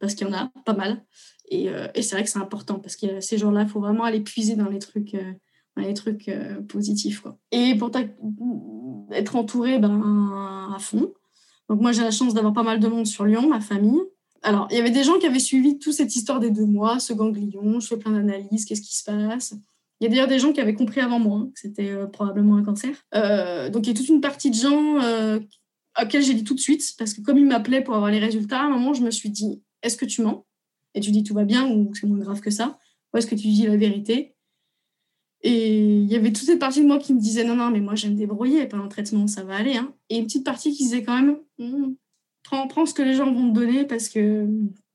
[0.00, 1.04] parce qu'il y en a pas mal.
[1.48, 4.20] Et, et c'est vrai que c'est important, parce que ces jours-là, il faut vraiment aller
[4.20, 5.16] puiser dans les trucs,
[5.76, 6.30] dans les trucs
[6.68, 7.20] positifs.
[7.20, 7.38] Quoi.
[7.50, 7.90] Et pour
[9.12, 11.12] être entouré ben, à fond,
[11.70, 14.00] donc moi, j'ai la chance d'avoir pas mal de monde sur Lyon, ma famille.
[14.42, 16.98] Alors, il y avait des gens qui avaient suivi toute cette histoire des deux mois,
[16.98, 19.54] ce ganglion, je fais plein d'analyses, qu'est-ce qui se passe.
[20.00, 22.56] Il y a d'ailleurs des gens qui avaient compris avant moi que c'était euh, probablement
[22.56, 22.96] un cancer.
[23.14, 25.38] Euh, donc il y a toute une partie de gens euh,
[26.02, 28.60] auxquels j'ai dit tout de suite, parce que comme ils m'appelaient pour avoir les résultats,
[28.60, 30.46] à un moment, je me suis dit, est-ce que tu mens
[30.94, 32.78] Et tu dis tout va bien ou c'est moins grave que ça
[33.12, 34.34] Ou est-ce que tu dis la vérité
[35.42, 37.80] Et il y avait toute cette partie de moi qui me disait non, non, mais
[37.80, 38.66] moi, je vais me débrouiller.
[38.66, 39.76] Pendant le traitement, ça va aller.
[39.76, 39.94] Hein.
[40.08, 41.94] Et une petite partie qui disait quand même hmm,
[42.42, 44.46] prends, prends ce que les gens vont te donner parce que,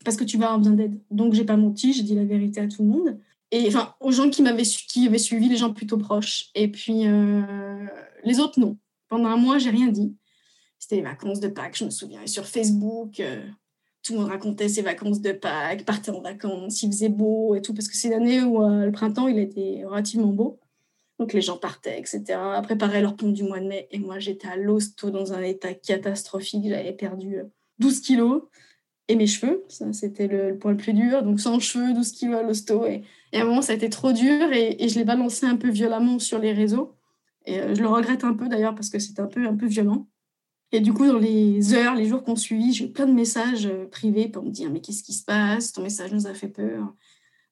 [0.04, 1.00] parce que tu vas avoir besoin d'aide.
[1.12, 3.20] Donc, j'ai pas menti, j'ai dit la vérité à tout le monde.
[3.52, 6.50] Et enfin, aux gens qui m'avaient qui avaient suivi, les gens plutôt proches.
[6.56, 7.86] Et puis, euh,
[8.24, 8.78] les autres, non.
[9.08, 10.16] Pendant un mois, j'ai rien dit.
[10.80, 12.22] C'était les vacances de Pâques, je me souviens.
[12.22, 13.42] Et sur Facebook, euh,
[14.06, 17.62] tout le monde racontait ses vacances de Pâques, partait en vacances, il faisait beau et
[17.62, 20.60] tout, parce que c'est l'année où euh, le printemps, il était relativement beau.
[21.18, 22.24] Donc les gens partaient, etc.,
[22.62, 23.88] préparer leur pont du mois de mai.
[23.90, 26.68] Et moi, j'étais à l'hosto dans un état catastrophique.
[26.68, 27.38] J'avais perdu
[27.80, 28.44] 12 euh, kilos.
[29.08, 31.24] Et mes cheveux, ça c'était le, point le plus dur.
[31.24, 32.86] Donc sans cheveux, 12 kilos à l'hosto.
[32.86, 35.70] Et, à un moment, ça a été trop dur et, je l'ai balancé un peu
[35.70, 36.96] violemment sur les réseaux.
[37.46, 40.08] Et je le regrette un peu d'ailleurs parce que c'était un peu, un peu violent.
[40.76, 43.66] Et du coup, dans les heures, les jours qu'on suivi, j'ai eu plein de messages
[43.66, 45.72] euh, privés pour me dire Mais qu'est-ce qui se passe?
[45.72, 46.94] Ton message nous a fait peur.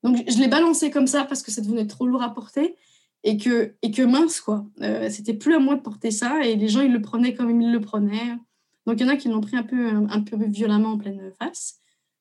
[0.04, 2.76] Donc, je l'ai balancé comme ça parce que ça devenait trop lourd à porter
[3.24, 4.66] et que, et que mince, quoi.
[4.82, 7.62] Euh, c'était plus à moi de porter ça et les gens, ils le prenaient comme
[7.62, 8.36] ils le prenaient.
[8.86, 11.32] Donc, il y en a qui l'ont pris un peu, un, peu violemment en pleine
[11.40, 11.76] face.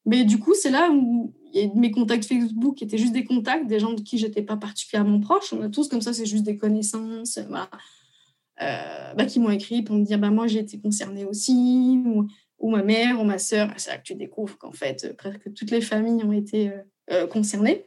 [0.07, 1.35] Mais du coup, c'est là où
[1.75, 5.53] mes contacts Facebook étaient juste des contacts, des gens de qui j'étais pas particulièrement proche.
[5.53, 7.41] On a tous comme ça, c'est juste des connaissances.
[7.49, 7.69] Voilà.
[8.61, 12.03] Euh, bah, qui m'ont écrit pour me dire bah, moi j'ai été concernée aussi,
[12.59, 13.71] ou, ma mère ou ma sœur.
[13.77, 16.71] C'est là que tu découvres qu'en fait, euh, presque toutes les familles ont été
[17.11, 17.87] euh, concernées.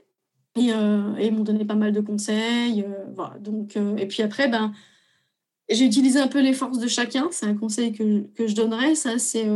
[0.58, 2.86] Et, ils m'ont donné pas mal de conseils.
[3.13, 3.38] voilà.
[3.39, 4.71] Donc, et puis après, ben,
[5.69, 7.28] j'ai utilisé un peu les forces de chacun.
[7.32, 8.95] C'est un conseil que, que je donnerais.
[8.95, 9.47] Ça, c'est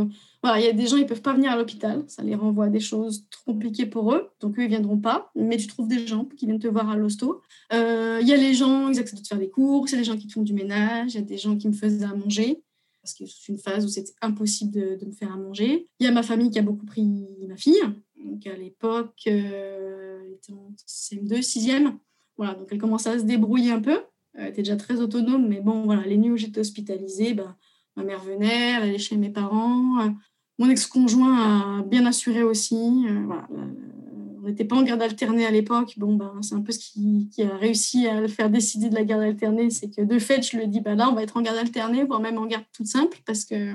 [0.42, 2.66] voilà, il y a des gens, ils peuvent pas venir à l'hôpital, ça les renvoie
[2.66, 5.88] à des choses trop compliquées pour eux, donc eux, ils viendront pas, mais tu trouves
[5.88, 7.42] des gens qui viennent te voir à l'hosto.
[7.74, 10.00] Euh, il y a les gens, ils acceptent de faire des courses, il y a
[10.00, 12.06] des gens qui te font du ménage, il y a des gens qui me faisaient
[12.06, 12.62] à manger,
[13.02, 15.88] parce que c'est une phase où c'était impossible de, me faire à manger.
[15.98, 17.06] Il y a ma famille qui a beaucoup pris
[17.46, 17.82] ma fille,
[18.24, 21.96] donc à l'époque, euh, elle était en CM2, 6e,
[22.38, 24.00] voilà, donc elle commençait à se débrouiller un peu,
[24.34, 27.58] elle était déjà très autonome, mais bon, voilà, les nuits où j'étais hospitalisée, bah,
[28.00, 30.10] ma mère venait, elle allait chez mes parents.
[30.60, 32.76] Mon ex-conjoint a bien assuré aussi.
[32.76, 35.94] Euh, euh, on n'était pas en garde alternée à l'époque.
[35.96, 39.04] Bon, ben, c'est un peu ce qui, a réussi à le faire décider de la
[39.04, 39.70] garde alternée.
[39.70, 42.04] C'est que de fait, je lui ai dit, là, on va être en garde alternée,
[42.04, 43.74] voire même en garde toute simple, parce que,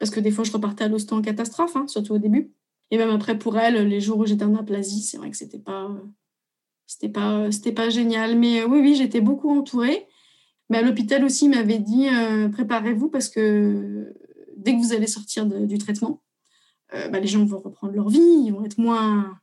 [0.00, 2.50] parce que des fois, je repartais à l'hosto en catastrophe, hein, surtout au début.
[2.90, 5.60] Et même après, pour elle, les jours où j'étais en aplasie, c'est vrai que c'était
[5.60, 5.90] pas,
[6.88, 8.36] c'était pas, pas génial.
[8.36, 10.08] Mais euh, oui, oui, j'étais beaucoup entourée.
[10.70, 12.06] Mais à l'hôpital aussi, il m'avait dit,
[12.52, 14.14] préparez-vous parce que
[14.56, 16.22] dès que vous allez sortir du traitement,
[16.94, 19.38] euh, bah, les gens vont reprendre leur vie, ils vont être moins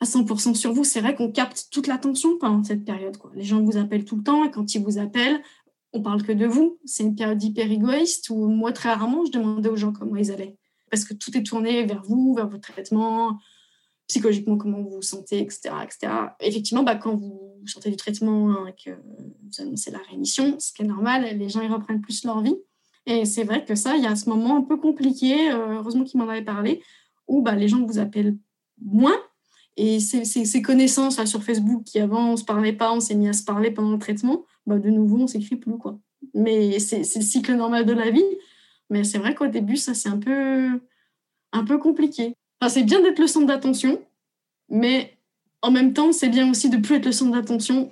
[0.00, 0.84] à 100% sur vous.
[0.84, 3.16] C'est vrai qu'on capte toute l'attention pendant cette période.
[3.34, 5.40] Les gens vous appellent tout le temps et quand ils vous appellent,
[5.92, 6.78] on parle que de vous.
[6.84, 10.30] C'est une période hyper égoïste où moi, très rarement, je demandais aux gens comment ils
[10.30, 10.56] allaient.
[10.90, 13.38] Parce que tout est tourné vers vous, vers votre traitement,
[14.06, 15.70] psychologiquement comment vous vous sentez, etc.
[15.82, 16.12] etc.
[16.40, 20.72] Effectivement, bah, quand vous sortez du traitement et hein, que vous annoncez la rémission, ce
[20.72, 22.56] qui est normal, les gens ils reprennent plus leur vie.
[23.06, 26.04] Et c'est vrai que ça, il y a ce moment un peu compliqué, euh, heureusement
[26.04, 26.82] qu'il m'en avait parlé,
[27.28, 28.36] où bah, les gens vous appellent
[28.80, 29.16] moins.
[29.76, 33.16] Et ces, ces, connaissances sur Facebook qui avant on ne se parlait pas, on s'est
[33.16, 35.76] mis à se parler pendant le traitement, bah, de nouveau on s'écrit plus.
[35.78, 35.98] Quoi.
[36.32, 38.24] Mais c'est le cycle normal de la vie.
[38.90, 40.80] Mais c'est vrai qu'au début, ça c'est un peu,
[41.52, 42.36] un peu compliqué.
[42.68, 44.00] C'est bien d'être le centre d'attention,
[44.68, 45.16] mais
[45.62, 47.90] en même temps, c'est bien aussi de plus être le centre d'attention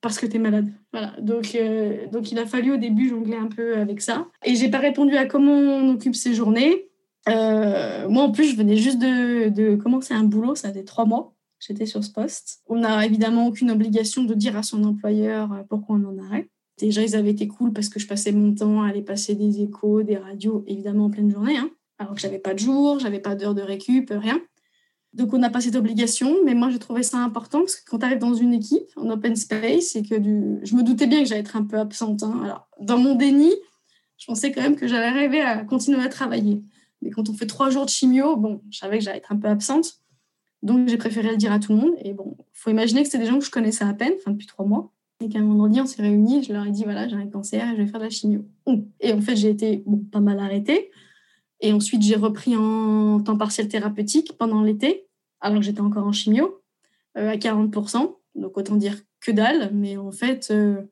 [0.00, 0.70] parce que tu es malade.
[0.92, 1.14] Voilà.
[1.20, 4.28] Donc, euh, donc, il a fallu au début jongler un peu avec ça.
[4.44, 6.88] Et j'ai pas répondu à comment on occupe ses journées.
[7.30, 11.06] Euh, moi, en plus, je venais juste de, de, commencer un boulot, ça fait trois
[11.06, 11.32] mois.
[11.58, 12.60] J'étais sur ce poste.
[12.66, 16.50] On n'a évidemment aucune obligation de dire à son employeur euh, pourquoi on en arrête.
[16.78, 19.62] Déjà, ils avaient été cool parce que je passais mon temps à aller passer des
[19.62, 21.56] échos, des radios, évidemment en pleine journée.
[21.56, 21.70] Hein.
[21.98, 24.40] Alors que j'avais pas de jour, j'avais pas d'heure de récup, rien.
[25.12, 28.00] Donc, on n'a pas cette obligation, mais moi, j'ai trouvé ça important parce que quand
[28.00, 30.58] tu arrives dans une équipe en open space et que du...
[30.64, 32.24] je me doutais bien que j'allais être un peu absente.
[32.24, 32.40] Hein.
[32.42, 33.52] Alors, dans mon déni,
[34.18, 36.64] je pensais quand même que j'allais arriver à continuer à travailler.
[37.00, 39.36] Mais quand on fait trois jours de chimio, bon, je savais que j'allais être un
[39.36, 40.00] peu absente.
[40.62, 41.94] Donc, j'ai préféré le dire à tout le monde.
[42.02, 44.32] Et bon, il faut imaginer que c'était des gens que je connaissais à peine, enfin,
[44.32, 44.90] depuis trois mois.
[45.20, 47.28] Et qu'à un moment donné, on s'est réunis, je leur ai dit, voilà, j'ai un
[47.28, 48.44] cancer et je vais faire de la chimio.
[48.98, 50.90] Et en fait, j'ai été pas mal arrêtée.
[51.60, 55.06] Et ensuite, j'ai repris en temps partiel thérapeutique pendant l'été,
[55.40, 56.62] alors que j'étais encore en chimio,
[57.16, 58.16] euh, à 40%.
[58.34, 59.70] Donc, autant dire que dalle.
[59.72, 60.82] Mais en fait, euh,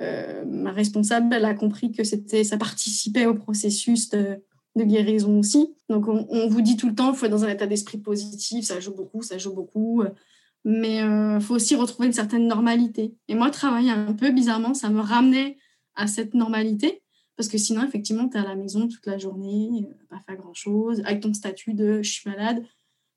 [0.00, 4.40] euh, ma responsable, elle a compris que c'était, ça participait au processus de,
[4.76, 5.74] guérison aussi.
[5.88, 8.66] Donc, on, vous dit tout le temps, il faut être dans un état d'esprit positif,
[8.66, 10.02] ça joue beaucoup, ça joue beaucoup.
[10.66, 13.14] Mais il faut aussi retrouver une certaine normalité.
[13.28, 15.56] Et moi, travailler un peu bizarrement, ça me ramenait
[15.94, 17.02] à cette normalité.
[17.36, 20.36] Parce que sinon, effectivement, tu es à la maison toute la journée, euh, pas faire
[20.36, 22.64] grand-chose, avec ton statut de je suis malade.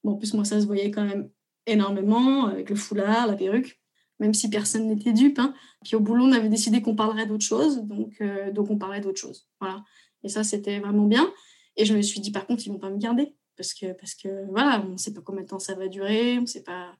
[0.03, 1.29] Bon, en plus, moi, ça se voyait quand même
[1.65, 3.79] énormément, avec le foulard, la perruque.
[4.19, 5.39] même si personne n'était dupe.
[5.39, 5.53] Hein.
[5.83, 8.21] Puis au boulot, on avait décidé qu'on parlerait d'autre chose, donc,
[8.53, 9.47] donc on parlait d'autre chose.
[9.61, 9.83] Voilà.
[10.23, 11.31] Et ça, c'était vraiment bien.
[11.77, 13.33] Et je me suis dit, par contre, ils vont pas me garder.
[13.55, 16.39] Parce que, parce que voilà, on ne sait pas combien de temps ça va durer,
[16.39, 16.95] on sait pas.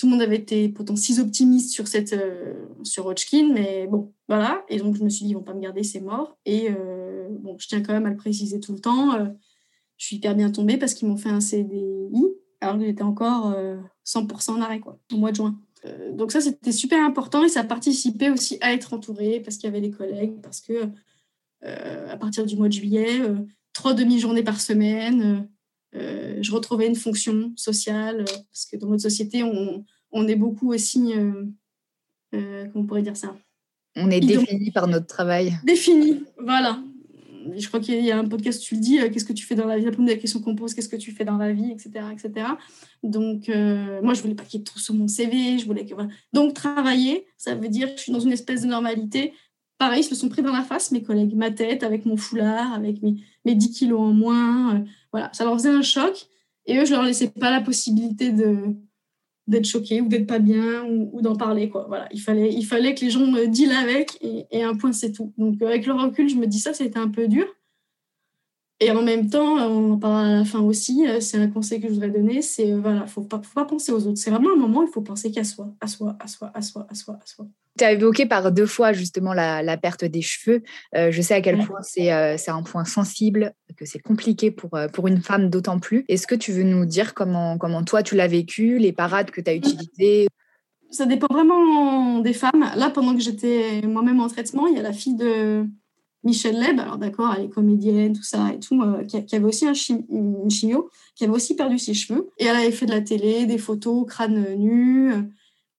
[0.00, 4.14] Tout le monde avait été pourtant si optimiste sur, cette, euh, sur Hodgkin, mais bon,
[4.28, 4.64] voilà.
[4.70, 6.38] Et donc, je me suis dit, ils vont pas me garder, c'est mort.
[6.46, 9.12] Et euh, je tiens quand même à le préciser tout le temps.
[9.12, 9.26] Euh,
[9.98, 12.08] je suis hyper bien tombée parce qu'ils m'ont fait un CDI,
[12.62, 13.54] alors qu'il était encore
[14.06, 14.80] 100% en arrêt,
[15.12, 15.60] au mois de juin.
[16.14, 19.68] donc, ça, c'était super important et ça participait aussi à être entourée parce qu'il y
[19.68, 20.88] avait des collègues, parce que
[21.62, 23.20] à partir du mois de juillet,
[23.74, 25.46] trois demi-journées par semaine.
[25.94, 30.28] Euh, euh, je retrouvais une fonction sociale, euh, parce que dans notre société, on, on
[30.28, 31.12] est beaucoup aussi,
[32.32, 33.36] comment on pourrait dire ça?
[33.96, 35.52] On est défini par notre travail.
[35.64, 36.82] Défini, voilà.
[37.56, 39.66] Je crois qu'il y a un podcast, tu le dis, qu'est-ce que tu fais dans
[39.66, 39.84] la vie?
[39.84, 42.04] La première question qu'on pose, qu'est-ce que tu fais dans la vie, etc.
[42.12, 42.46] etc.
[43.02, 45.58] Donc, moi, je voulais pas qu'il y ait trop sur mon CV.
[45.58, 45.94] Je voulais que,
[46.32, 49.32] Donc, travailler, ça veut dire que je suis dans une espèce de normalité
[49.80, 51.34] pareil, ils se sont pris dans la face, mes collègues.
[51.34, 54.84] Ma tête avec mon foulard, avec mes, mes 10 kilos en moins.
[55.10, 56.26] Euh, voilà, ça leur faisait un choc.
[56.66, 58.56] Et eux, je leur laissais pas la possibilité de
[59.46, 61.68] d'être choqués ou d'être pas bien ou, d'en parler.
[61.68, 61.86] Quoi.
[61.88, 65.32] Voilà, il, fallait, que les gens me dealent avec et, un point, c'est tout.
[65.38, 67.46] Donc, avec le recul, je me dis ça, c'était un peu dur.
[68.82, 71.82] Et en même temps, on en parlera à la fin aussi, euh, c'est un conseil
[71.82, 74.16] que je voudrais donner, c'est euh, voilà, faut pas, faut pas penser aux autres.
[74.16, 76.62] C'est vraiment un moment où il faut penser qu'à soi, à soi, à soi, à
[76.62, 77.46] soi, à soi, à soi.
[77.78, 80.62] Tu as évoqué par deux fois justement la, perte des cheveux.
[80.96, 85.08] Euh, je sais à quel point c'est un point sensible, que c'est compliqué pour, pour
[85.08, 86.06] une femme d'autant plus.
[86.08, 89.42] Est-ce que tu veux nous dire comment, comment toi tu l'as vécu, les parades que
[89.42, 90.26] tu as utilisées?
[90.90, 92.70] Ça dépend vraiment des femmes.
[92.74, 95.66] Là, pendant que j'étais moi-même en traitement, il y a la fille de
[96.22, 99.66] Michel Leb, alors d'accord, elle est comédienne, tout ça et tout, euh, qui, avait aussi
[99.66, 99.72] un
[100.10, 102.30] une chimio, qui avait aussi perdu ses cheveux.
[102.38, 105.12] Et elle avait fait de la télé, des photos, crâne nu.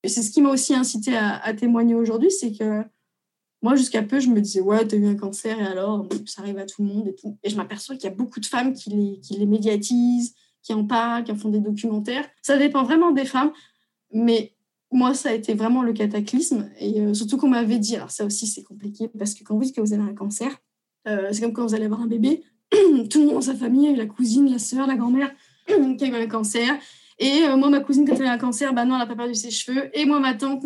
[0.04, 2.84] C'est ce qui m'a aussi incité à, témoigner aujourd'hui, c'est que
[3.62, 6.58] moi, jusqu'à peu, je me disais, ouais, t'as eu un cancer et alors, ça arrive
[6.58, 7.38] à tout le monde et tout.
[7.44, 10.74] Et je m'aperçois qu'il y a beaucoup de femmes qui les, qui les médiatisent, qui
[10.74, 12.28] en parlent, qui en font des documentaires.
[12.42, 13.52] Ça dépend vraiment des femmes,
[14.12, 14.56] mais
[14.92, 16.70] moi, ça a été vraiment le cataclysme.
[16.80, 19.64] Et euh, surtout qu'on m'avait dit, alors ça aussi c'est compliqué, parce que quand vous
[19.64, 20.52] dites que vous avez un cancer,
[21.08, 22.44] euh, c'est comme quand vous allez avoir un bébé,
[23.10, 25.34] tout le monde dans sa famille, la cousine, la sœur, la grand-mère,
[25.68, 26.78] qui a eu un cancer.
[27.20, 29.08] Et euh, moi, ma cousine, quand elle a eu un cancer, bah non, elle n'a
[29.08, 29.90] pas perdu ses cheveux.
[29.98, 30.66] Et moi, ma tante,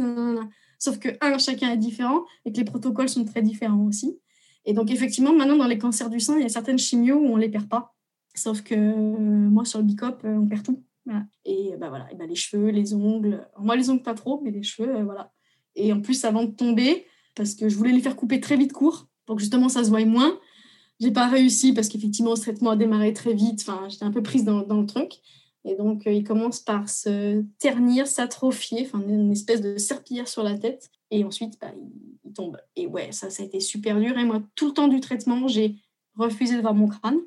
[0.79, 4.17] sauf que, un, chacun est différent et que les protocoles sont très différents aussi.
[4.65, 7.25] Et donc, effectivement, maintenant, dans les cancers du sein, il y a certaines chimios où
[7.25, 7.93] on ne les perd pas.
[8.33, 10.83] Sauf que moi, sur le BICOP, on perd tout.
[11.45, 13.47] Et bah voilà, et bah les cheveux, les ongles.
[13.59, 15.31] moi, les ongles, pas trop, mais les cheveux, euh, voilà.
[15.75, 18.73] Et en plus, avant de tomber, parce que je voulais les faire couper très vite
[18.73, 20.39] court, pour que justement ça se voie moins.
[20.99, 23.59] J'ai pas réussi parce qu'effectivement, ce traitement a démarré très vite.
[23.61, 25.19] Enfin, j'étais un peu prise dans, dans le truc.
[25.65, 30.43] Et donc, euh, il commence par se ternir, s'atrophier, enfin, une espèce de serpillière sur
[30.43, 30.89] la tête.
[31.11, 31.71] Et ensuite, bah,
[32.23, 32.57] il, tombe.
[32.75, 34.17] Et ouais, ça, ça a été super dur.
[34.17, 35.75] Et moi, tout le temps du traitement, j'ai
[36.15, 37.19] refusé de voir mon crâne.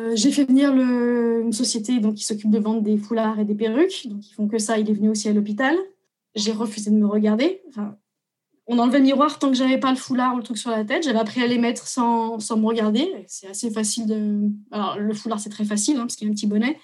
[0.00, 3.44] Euh, j'ai fait venir le, une société donc, qui s'occupe de vendre des foulards et
[3.44, 4.08] des perruques.
[4.08, 4.78] Donc, ils font que ça.
[4.78, 5.76] Il est venu aussi à l'hôpital.
[6.34, 7.62] J'ai refusé de me regarder.
[8.66, 10.84] On enlevait le miroir tant que j'avais pas le foulard ou le truc sur la
[10.84, 11.04] tête.
[11.04, 13.24] J'avais appris à les mettre sans, sans me regarder.
[13.28, 14.50] C'est assez facile de.
[14.72, 16.76] Alors, le foulard, c'est très facile hein, parce qu'il y a un petit bonnet.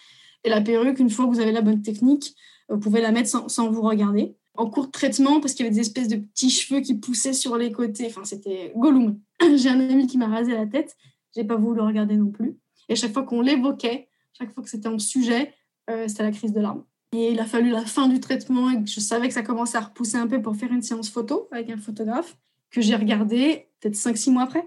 [0.45, 2.35] Et la perruque, une fois que vous avez la bonne technique,
[2.69, 4.37] vous pouvez la mettre sans, sans vous regarder.
[4.55, 7.33] En cours de traitement, parce qu'il y avait des espèces de petits cheveux qui poussaient
[7.33, 8.07] sur les côtés.
[8.07, 9.19] Enfin, c'était Gollum.
[9.57, 10.97] J'ai un ami qui m'a rasé la tête.
[11.35, 12.60] J'ai pas voulu le regarder non plus.
[12.91, 15.55] Et chaque fois qu'on l'évoquait, chaque fois que c'était en sujet,
[15.89, 16.85] euh, c'était la crise de larmes.
[17.13, 19.81] Et il a fallu la fin du traitement et je savais que ça commençait à
[19.81, 22.37] repousser un peu pour faire une séance photo avec un photographe
[22.71, 24.65] que j'ai regardé peut-être 5-6 mois après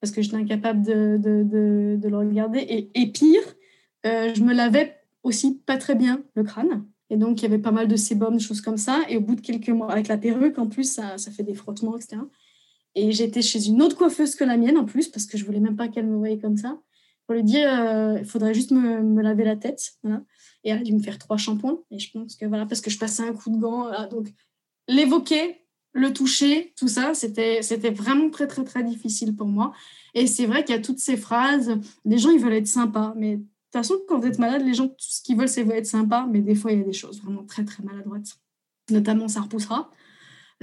[0.00, 2.90] parce que j'étais incapable de, de, de, le regarder.
[2.94, 3.42] Et, pire,
[4.06, 6.86] euh, je me lavais aussi pas très bien le crâne.
[7.10, 9.02] Et donc, il y avait pas mal de sébum, de choses comme ça.
[9.08, 11.54] Et au bout de quelques mois, avec la perruque, en plus, ça, ça fait des
[11.54, 12.22] frottements, etc.
[12.94, 15.60] Et j'étais chez une autre coiffeuse que la mienne, en plus, parce que je voulais
[15.60, 16.80] même pas qu'elle me voyait comme ça
[17.30, 19.92] pour lui dire euh, il faudrait juste me, laver la tête.
[20.64, 21.78] Et elle a dû me faire trois shampoings.
[21.92, 23.88] Et je pense que voilà, parce que je passais un coup de gant.
[24.08, 24.26] donc,
[24.88, 29.72] l'évoquer, le toucher, tout ça, c'était, c'était vraiment très, très, très difficile pour moi.
[30.14, 33.14] Et c'est vrai qu'il y a toutes ces phrases les gens, ils veulent être sympas.
[33.16, 35.64] Mais de toute façon, quand vous êtes malade, les gens, tout ce qu'ils veulent, c'est
[35.68, 36.26] être sympa.
[36.28, 38.40] Mais des fois, il y a des choses vraiment très, très maladroites.
[38.90, 39.88] Notamment, ça repoussera.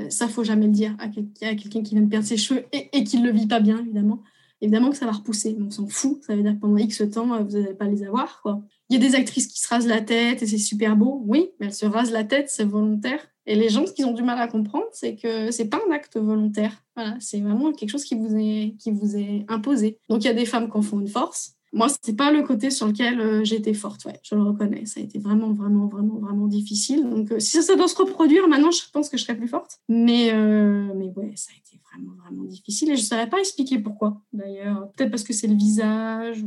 [0.02, 2.90] Euh, ça, faut jamais le dire à, quelqu'un qui vient de perdre ses cheveux et,
[2.92, 4.22] et qui ne le vit pas bien, évidemment
[4.62, 6.22] évidemment que ça va repousser, on s'en fout.
[6.26, 8.42] Ça veut dire pendant X temps, euh, vous n'allez pas les avoir.
[8.42, 8.62] Quoi.
[8.90, 11.22] Il y a des actrices qui se rasent la tête et c'est super beau.
[11.26, 13.20] Oui, mais elles se rasent la tête, c'est volontaire.
[13.46, 15.92] Et les gens, ce qu'ils ont du mal à comprendre, c'est que c'est pas un
[15.92, 16.84] acte volontaire.
[16.96, 20.00] Voilà, c'est vraiment quelque chose qui vous est, qui vous est imposé.
[20.10, 21.57] Donc il y a des femmes qui en font une force.
[21.74, 24.86] Moi, c'est pas le côté sur lequel euh, j'étais forte, ouais, je le reconnais.
[24.86, 27.10] Ça a été vraiment, vraiment, vraiment, vraiment difficile.
[27.10, 29.80] Donc, euh, si ça, doit se reproduire, maintenant, je pense que je serais plus forte.
[29.90, 32.92] Mais, euh, mais ouais, ça a été vraiment, vraiment difficile.
[32.92, 34.90] Et je ne saurais pas expliquer pourquoi, d'ailleurs.
[34.96, 36.44] Peut-être parce que c'est le visage.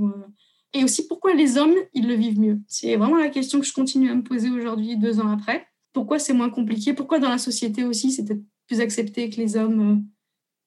[0.72, 3.74] Et aussi, pourquoi les hommes, ils le vivent mieux C'est vraiment la question que je
[3.74, 5.66] continue à me poser aujourd'hui, deux ans après.
[5.92, 6.94] Pourquoi c'est moins compliqué?
[6.94, 10.04] Pourquoi dans la société aussi, c'est peut-être plus accepté que les hommes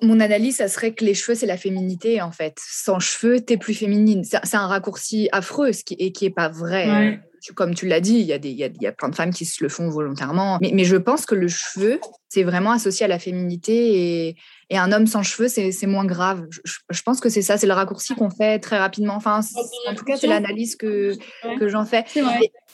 [0.01, 2.57] mon analyse, ça serait que les cheveux, c'est la féminité, en fait.
[2.59, 4.23] Sans cheveux, t'es plus féminine.
[4.23, 7.19] C'est un raccourci affreux ce qui, et qui est pas vrai.
[7.55, 9.61] Comme tu l'as dit, il y, a des, y, a, plein de femmes qui se
[9.61, 10.59] le font volontairement.
[10.61, 14.29] Mais, je pense que le cheveu, c'est vraiment associé à la féminité
[14.69, 16.47] et, un homme sans cheveux, c'est moins grave.
[16.89, 19.15] Je, pense que c'est ça, c'est le raccourci qu'on fait très rapidement.
[19.15, 19.41] Enfin,
[19.87, 21.15] en tout cas, c'est l'analyse que,
[21.59, 22.05] que j'en fais.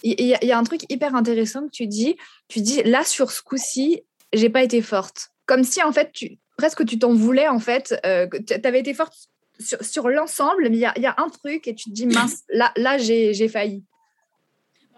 [0.04, 2.16] Il y, y, a un truc hyper intéressant que tu dis.
[2.48, 4.04] Tu dis, là, sur ce coup-ci,
[4.34, 5.32] j'ai pas été forte.
[5.46, 7.96] Comme si, en fait, tu, presque tu t'en voulais en fait.
[8.06, 9.14] Euh, tu avais été forte
[9.82, 12.98] sur, l'ensemble, mais il y a, un truc et tu te dis mince, là, là
[12.98, 13.84] j'ai failli.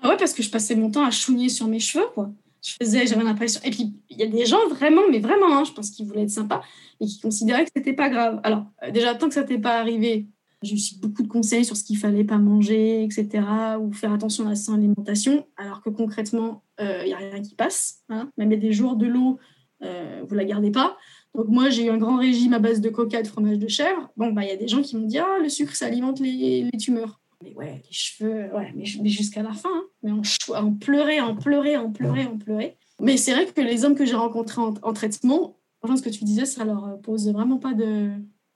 [0.02, 2.32] Ah ouais, parce que je passais mon temps à chouiner sur mes cheveux, quoi.
[2.64, 3.62] Je faisais, j'avais l'impression.
[3.64, 6.24] Et puis, il y a des gens vraiment, mais vraiment, hein, je pense qu'ils voulaient
[6.24, 6.62] être sympas
[7.00, 8.40] et qui considéraient que c'était pas grave.
[8.44, 10.28] Alors, euh, déjà, tant que ça n'était pas arrivé,
[10.64, 13.44] j'ai eu beaucoup de conseils sur ce qu'il fallait pas manger, etc.,
[13.80, 17.56] ou faire attention à son alimentation, alors que concrètement, il euh, n'y a rien qui
[17.56, 18.02] passe.
[18.10, 18.30] Hein.
[18.38, 19.40] Même il y a des jours de l'eau,
[19.82, 20.96] vous la gardez pas.
[21.36, 23.68] Donc moi, j'ai eu un grand régime à base de coca et de fromage de
[23.68, 24.10] chèvre.
[24.18, 26.20] Bon, bah il y a des gens qui m'ont dit ah le sucre ça alimente
[26.20, 27.20] les, tumeurs.
[27.44, 29.84] Mais ouais, les cheveux, ouais, mais, jusqu'à la fin, hein.
[30.04, 32.78] mais on, pleurait, on pleurait, on pleurait, on pleurait.
[33.00, 36.24] Mais c'est vrai que les hommes que j'ai rencontrés en, traitement, franchement, ce que tu
[36.24, 38.12] disais, ça leur pose vraiment pas de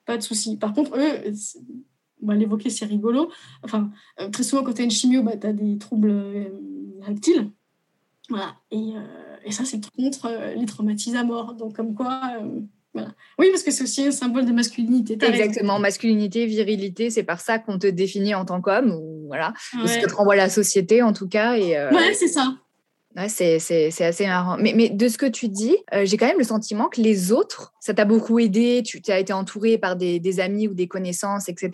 [0.05, 0.57] pas de soucis.
[0.57, 1.33] Par contre, eux,
[2.21, 3.31] on va l'évoquer, c'est rigolo.
[3.63, 6.49] Enfin, euh, très souvent, quand tu as une chimio, bah, tu as des troubles euh.
[8.29, 8.55] Voilà.
[8.71, 11.53] Et, euh, et ça, c'est contre euh, les traumatisés à mort.
[11.53, 12.61] Donc, comme quoi, euh,
[12.93, 13.09] voilà.
[13.37, 15.17] Oui, parce que c'est aussi un symbole de masculinité.
[15.21, 19.87] Exactement, masculinité, virilité, c'est par ça qu'on te définit en tant qu'homme, ou voilà, ouais.
[19.87, 21.57] ce que te renvoie la société en tout cas.
[21.57, 22.55] Et, Ouais, c'est ça.
[23.15, 24.57] Ouais, c'est assez marrant.
[24.59, 27.31] Mais, mais, de ce que tu dis, euh, j'ai quand même le sentiment que les
[27.31, 30.89] autres, ça t'a beaucoup aidé, tu as été entouré par des, des, amis ou des
[30.89, 31.69] connaissances, etc.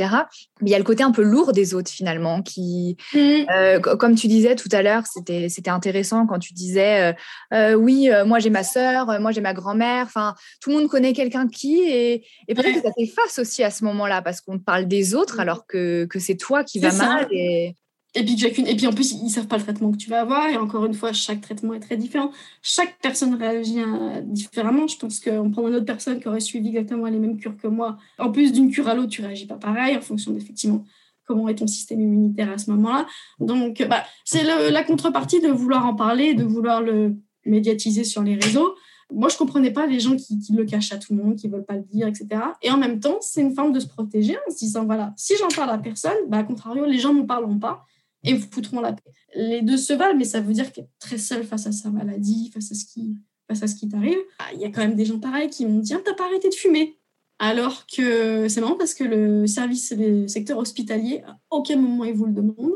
[0.62, 3.20] Mais il y a le côté un peu lourd des autres finalement, qui, mmh.
[3.56, 7.16] euh, comme tu disais tout à l'heure, c'était intéressant quand tu disais,
[7.54, 11.14] euh, oui, moi j'ai ma sœur, moi j'ai ma grand-mère, enfin, tout le monde connaît
[11.14, 14.64] quelqu'un qui, et, et peut-être que ça t'efface aussi à ce moment-là, parce qu'on te
[14.64, 15.40] parle des autres mmh.
[15.40, 17.28] alors que, que c'est toi qui va mal.
[17.32, 17.76] Et...
[18.14, 20.22] Et puis, et puis en plus, ils ne savent pas le traitement que tu vas
[20.22, 20.50] avoir.
[20.50, 22.32] Et encore une fois, chaque traitement est très différent.
[22.62, 24.88] Chaque personne réagit euh, différemment.
[24.88, 27.68] Je pense qu'on prend une autre personne qui aurait suivi exactement les mêmes cures que
[27.68, 27.98] moi.
[28.20, 30.84] En plus d'une cure à l'autre, tu réagis pas pareil en fonction d'effectivement
[31.26, 33.06] comment est ton système immunitaire à ce moment-là.
[33.40, 38.36] Donc, bah, c'est la contrepartie de vouloir en parler, de vouloir le médiatiser sur les
[38.36, 38.76] réseaux.
[39.14, 41.66] Moi, je comprenais pas les gens qui, le cachent à tout le monde, qui veulent
[41.66, 42.28] pas le dire, etc.
[42.62, 45.34] Et en même temps, c'est une forme de se protéger en se disant, voilà, si
[45.38, 47.86] j'en parle à personne, bah, à contrario, les gens ne parleront pas
[48.24, 49.12] et vous foutront la paix.
[49.36, 52.52] Les deux se valent, mais ça veut dire qu'être très seul face à sa maladie,
[52.54, 53.16] face à ce qui,
[53.48, 54.18] face à ce qui t'arrive.
[54.40, 56.26] Ah, il y a quand même des gens pareils qui m'ont dit ah, T'as pas
[56.26, 56.98] arrêté de fumer
[57.40, 62.14] Alors que c'est marrant parce que le service, le secteur hospitalier, à aucun moment il
[62.14, 62.76] vous le demande.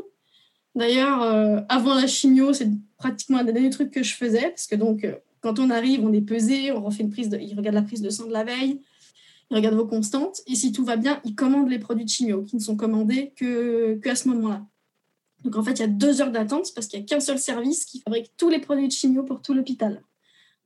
[0.74, 4.66] D'ailleurs, euh, avant la chimio, c'est pratiquement un des derniers trucs que je faisais parce
[4.66, 7.30] que donc, euh, quand on arrive, on est pesé, on refait une prise.
[7.40, 8.80] Ils regardent la prise de sang de la veille,
[9.50, 12.42] ils regardent vos constantes, et si tout va bien, ils commandent les produits de chimio
[12.42, 14.66] qui ne sont commandés que, que à ce moment-là.
[15.44, 17.38] Donc en fait, il y a deux heures d'attente parce qu'il n'y a qu'un seul
[17.38, 20.02] service qui fabrique tous les produits de chimio pour tout l'hôpital.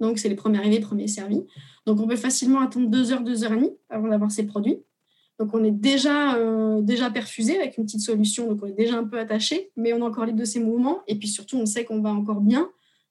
[0.00, 1.44] Donc c'est les premiers arrivés, premiers servis.
[1.87, 4.78] Donc on peut facilement attendre deux heures, deux heures et demie avant d'avoir ces produits.
[5.38, 9.04] Donc on est déjà, euh, perfusé avec une petite solution, donc on est déjà un
[9.04, 11.02] peu attaché, mais on est encore libre de ses mouvements.
[11.06, 12.70] Et puis surtout, on sait qu'on va encore bien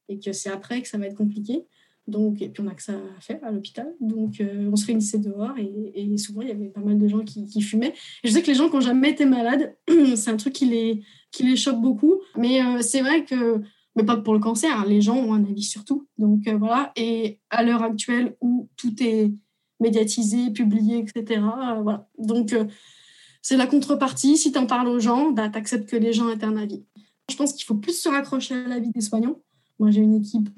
[0.09, 1.65] et que c'est après que ça va être compliqué.
[2.09, 3.93] Donc, et puis on a que ça à faire à l'hôpital.
[3.99, 7.19] Donc euh, on se réunissait dehors et, souvent il y avait pas mal de gens
[7.19, 7.93] qui, fumaient.
[8.23, 9.75] Je sais que les gens qui n'ont jamais été malades,
[10.15, 11.01] c'est un truc qui les,
[11.39, 12.19] les choque beaucoup.
[12.37, 13.61] Mais euh, c'est vrai que,
[13.95, 16.07] mais pas pour le cancer, hein, les gens ont un avis sur tout.
[16.17, 19.31] Donc euh, voilà, et à l'heure actuelle où tout est
[19.79, 21.41] médiatisé, publié, etc.
[21.81, 22.09] Voilà.
[22.17, 22.53] Donc
[23.41, 24.37] c'est la contrepartie.
[24.37, 26.83] Si tu en parles aux gens, bah, tu acceptes que les gens aient un avis.
[27.29, 29.39] Je pense qu'il faut plus se raccrocher à l'avis des soignants.
[29.79, 30.49] Moi, j'ai une équipe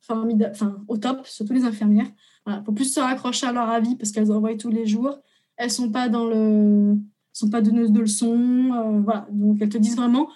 [0.00, 2.10] formidable, enfin, au top, surtout les infirmières.
[2.46, 5.18] Il faut plus se raccrocher à leur avis parce qu'elles envoient tous les jours.
[5.56, 6.96] Elles sont pas dans le
[7.32, 8.72] sont pas donneuses de leçons.
[8.74, 9.26] Euh, voilà.
[9.30, 10.28] Donc, elles te disent vraiment,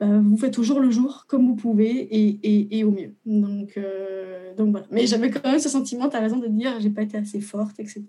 [0.00, 3.14] bah, vous faites toujours le jour comme vous pouvez et, et, et au mieux.
[3.26, 4.86] Donc, euh, donc voilà.
[4.90, 7.40] Mais j'avais quand même ce sentiment, tu as raison de dire, j'ai pas été assez
[7.40, 8.04] forte, etc.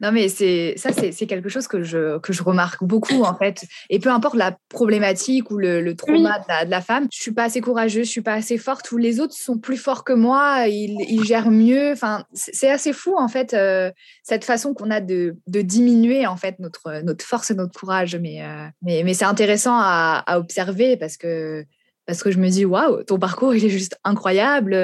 [0.00, 3.64] Non, mais c'est ça, c'est quelque chose que je, que je remarque beaucoup, en fait.
[3.90, 7.60] Et peu importe la problématique ou le, trauma de, la, femme, je suis pas assez
[7.60, 10.96] courageuse, je suis pas assez forte, ou les autres sont plus forts que moi, ils,
[11.08, 11.92] ils gèrent mieux.
[11.92, 13.90] Enfin, c'est assez fou, en fait, euh,
[14.22, 18.16] cette façon qu'on a de, de, diminuer, en fait, notre, notre force et notre courage.
[18.16, 21.64] Mais, euh, mais, mais c'est intéressant à, à, observer parce que,
[22.06, 24.74] parce que je me dis, waouh, ton parcours, il est juste incroyable.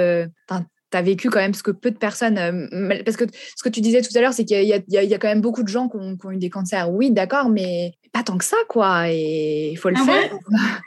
[0.48, 2.38] Enfin, tu as vécu quand même ce que peu de personnes.
[2.38, 3.24] Euh, parce que
[3.56, 5.68] ce que tu disais tout à l'heure, c'est qu'il y, a quand même beaucoup de
[5.68, 6.90] gens qui ont, eu des cancers.
[6.90, 9.10] Oui, d'accord, mais pas tant que ça, quoi.
[9.10, 10.38] Et il faut le ah faire.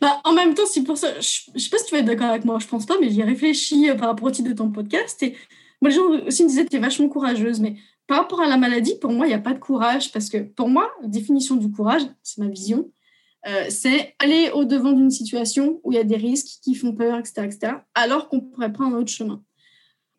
[0.00, 1.08] Bah, en même temps, c'est pour ça.
[1.20, 3.10] Je, ne sais pas si tu vas être d'accord avec moi, je pense pas, mais
[3.10, 5.22] j'y ai réfléchi euh, par rapport au titre de ton podcast.
[5.22, 5.36] Et
[5.80, 7.60] moi, les gens aussi me disaient que tu es vachement courageuse.
[7.60, 7.76] Mais
[8.08, 10.12] par rapport à la maladie, pour moi, il n'y a pas de courage.
[10.12, 12.90] Parce que pour moi, la définition du courage, c'est ma vision,
[13.46, 17.18] euh, c'est aller au-devant d'une situation où il y a des risques qui font peur,
[17.18, 19.42] etc., etc., alors qu'on pourrait prendre un autre chemin.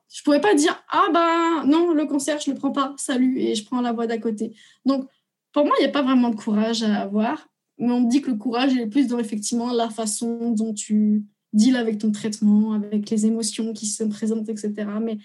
[0.10, 2.94] Je ne pourrais pas dire Ah ben non, le cancer, je ne le prends pas,
[2.98, 4.56] salut, et je prends la voie d'à côté.
[4.86, 5.10] Donc,
[5.52, 8.22] pour moi, il n'y a pas vraiment de courage à avoir, mais on me dit
[8.22, 12.74] que le courage est plus dans effectivement la façon dont tu deals avec ton traitement,
[12.74, 14.74] avec les émotions qui se présentent, etc.
[15.02, 15.18] Mais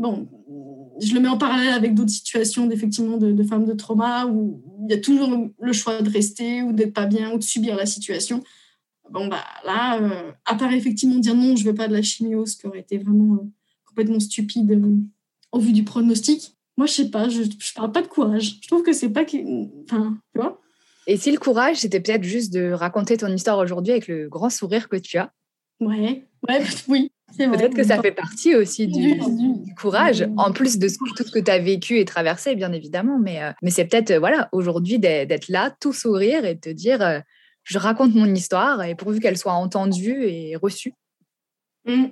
[0.00, 0.28] bon,
[1.00, 4.90] je le mets en parallèle avec d'autres situations d'effectivement de, femmes de trauma où il
[4.90, 7.86] y a toujours le choix de rester ou d'être pas bien ou de subir la
[7.86, 8.42] situation.
[9.10, 12.46] Bon, bah là, euh, à part effectivement dire non, je veux pas de la chimio,
[12.46, 13.46] ce qui aurait été vraiment euh,
[13.86, 14.96] complètement stupide euh,
[15.52, 18.58] au vu du pronostic, moi, je sais pas, je, je parle pas de courage.
[18.62, 19.22] Je trouve que c'est pas.
[19.22, 20.58] Enfin, tu vois
[21.06, 24.48] Et si le courage, c'était peut-être juste de raconter ton histoire aujourd'hui avec le grand
[24.48, 25.30] sourire que tu as
[25.80, 27.12] Ouais, ouais, oui.
[27.36, 29.20] Peut-être que ça fait partie aussi du,
[29.80, 33.18] courage, en plus de tout ce que tu as vécu et traversé, bien évidemment.
[33.18, 37.00] Mais, euh, mais c'est peut-être, euh, voilà, aujourd'hui, d'être là, tout sourire et te dire,
[37.02, 37.20] euh,
[37.62, 40.94] je raconte mon histoire et pourvu qu'elle soit entendue et reçue.
[41.86, 42.06] Mmh.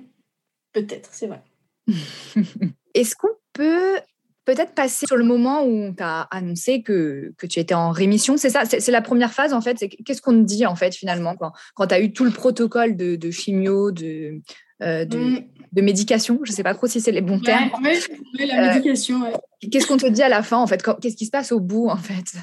[0.73, 1.43] Peut-être, c'est vrai.
[2.93, 3.97] Est-ce qu'on peut
[4.45, 8.37] peut-être passer sur le moment où tu as annoncé que, que, tu étais en rémission.
[8.37, 9.77] C'est ça, c'est la première phase en fait.
[10.05, 12.95] Qu'est-ce qu'on te dit en fait finalement quand, quand tu as eu tout le protocole
[12.95, 14.41] de, de chimio, de,
[14.81, 15.45] euh, mm.
[15.73, 16.39] de, médication?
[16.43, 17.69] Je ne sais pas trop si c'est les bons termes.
[17.83, 19.21] Oui, la euh, médication.
[19.71, 20.81] Qu'est-ce qu'on te dit à la fin, en fait?
[21.01, 22.33] Qu'est-ce qui se passe au bout, en fait?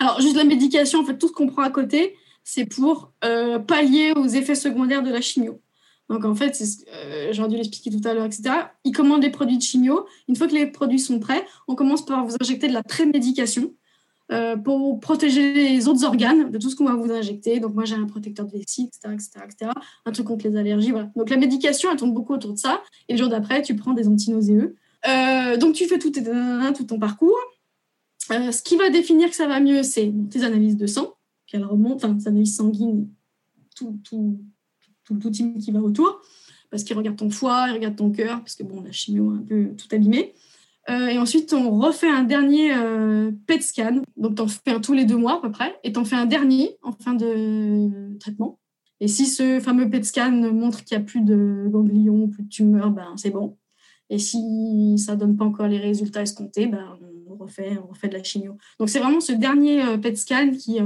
[0.00, 3.58] Alors, juste la médication, en fait, tout ce qu'on prend à côté, c'est pour euh,
[3.58, 5.60] pallier aux effets secondaires de la chimio.
[6.08, 6.58] Donc, en fait,
[7.32, 8.42] j'aurais dû l'expliquer tout à l'heure, etc.
[8.84, 10.06] Ils commandent des produits de chimio.
[10.28, 13.74] Une fois que les produits sont prêts, on commence par vous injecter de la prémédication.
[14.30, 17.60] Euh, pour protéger les autres organes de tout ce qu'on va vous injecter.
[17.60, 19.70] Donc, moi, j'ai un protecteur de vessie, etc., etc.,
[20.04, 20.92] un truc contre les allergies.
[21.16, 22.82] Donc, la médication, elle tourne beaucoup autour de ça.
[23.08, 24.76] Et le jour d'après, tu prends des antinauséeux.
[25.08, 27.38] Euh, donc, tu fais tout, ton parcours.
[28.30, 31.14] Euh, ce qui va définir que ça va mieux, c'est tes analyses de sang,
[31.46, 33.08] qu'elles remontent, enfin, tes analyses sanguines,
[33.74, 34.38] tout, tout,
[35.08, 36.20] tout, tout team qui va autour,
[36.70, 39.34] parce qu'ils regardent ton foie, ils regardent ton cœur, parce que bon, la chimio a
[39.34, 40.34] un peu tout abîmé.
[40.90, 44.02] Euh, et ensuite, on refait un dernier euh, PET scan.
[44.16, 45.78] Donc, tu en fais un tous les deux mois à peu près.
[45.84, 48.58] Et tu en fais un dernier en fin de traitement.
[49.00, 52.48] Et si ce fameux PET scan montre qu'il n'y a plus de ganglions, plus de
[52.48, 53.58] tumeurs, ben, c'est bon.
[54.08, 56.98] Et si ça ne donne pas encore les résultats escomptés, ben,
[57.28, 58.56] on, refait, on refait de la chimio.
[58.78, 60.78] Donc, c'est vraiment ce dernier euh, PET scan qui,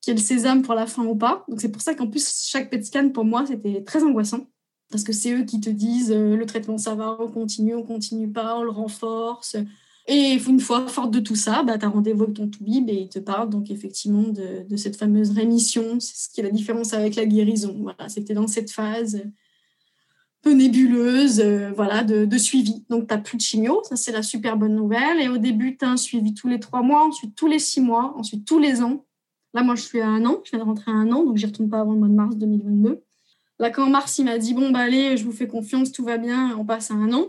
[0.00, 1.44] qui est le sésame pour la fin ou pas.
[1.48, 4.46] Donc, c'est pour ça qu'en plus, chaque PET scan, pour moi, c'était très angoissant
[4.90, 7.84] parce que c'est eux qui te disent euh, le traitement ça va, on continue, on
[7.84, 9.56] continue pas, on le renforce.
[10.08, 13.02] Et une fois forte de tout ça, bah, tu as rendez-vous avec ton toubib et
[13.02, 16.00] il te parle donc effectivement de, de cette fameuse rémission.
[16.00, 17.76] C'est ce qui est la différence avec la guérison.
[17.80, 19.22] Voilà, c'était dans cette phase
[20.42, 22.84] peu nébuleuse euh, voilà, de, de, suivi.
[22.88, 25.20] Donc, tu n'as plus de chimio, ça c'est la super bonne nouvelle.
[25.20, 27.80] Et au début, tu as un suivi tous les trois mois, ensuite tous les six
[27.80, 29.04] mois, ensuite tous les ans.
[29.54, 31.36] Là, moi, je suis à un an, je viens de rentrer à un an, donc
[31.36, 33.02] j'y retourne pas avant le mois de mars 2022.
[33.60, 36.16] Là, quand Mars, il m'a dit, bon, bah, allez, je vous fais confiance, tout va
[36.16, 37.28] bien, on passe à un an.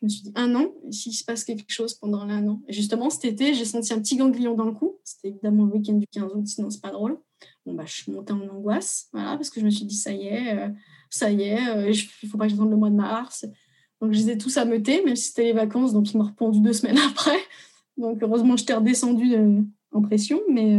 [0.00, 2.62] Je me suis dit, un an, s'il se passe quelque chose pendant un an?
[2.68, 5.00] Et justement, cet été, j'ai senti un petit ganglion dans le cou.
[5.02, 7.18] C'était évidemment le week-end du 15 août, sinon c'est pas drôle.
[7.66, 10.12] Bon, bah, je suis montée en angoisse, voilà, parce que je me suis dit, ça
[10.12, 10.68] y est, euh,
[11.10, 13.44] ça y est, euh, il ne faut pas que j'attende le mois de mars.
[14.00, 16.98] Donc, ai tous ameutés, même si c'était les vacances, donc ils m'ont répondu deux semaines
[16.98, 17.38] après.
[17.96, 19.60] Donc, heureusement, je t'ai redescendue euh,
[19.92, 20.78] en pression, mais,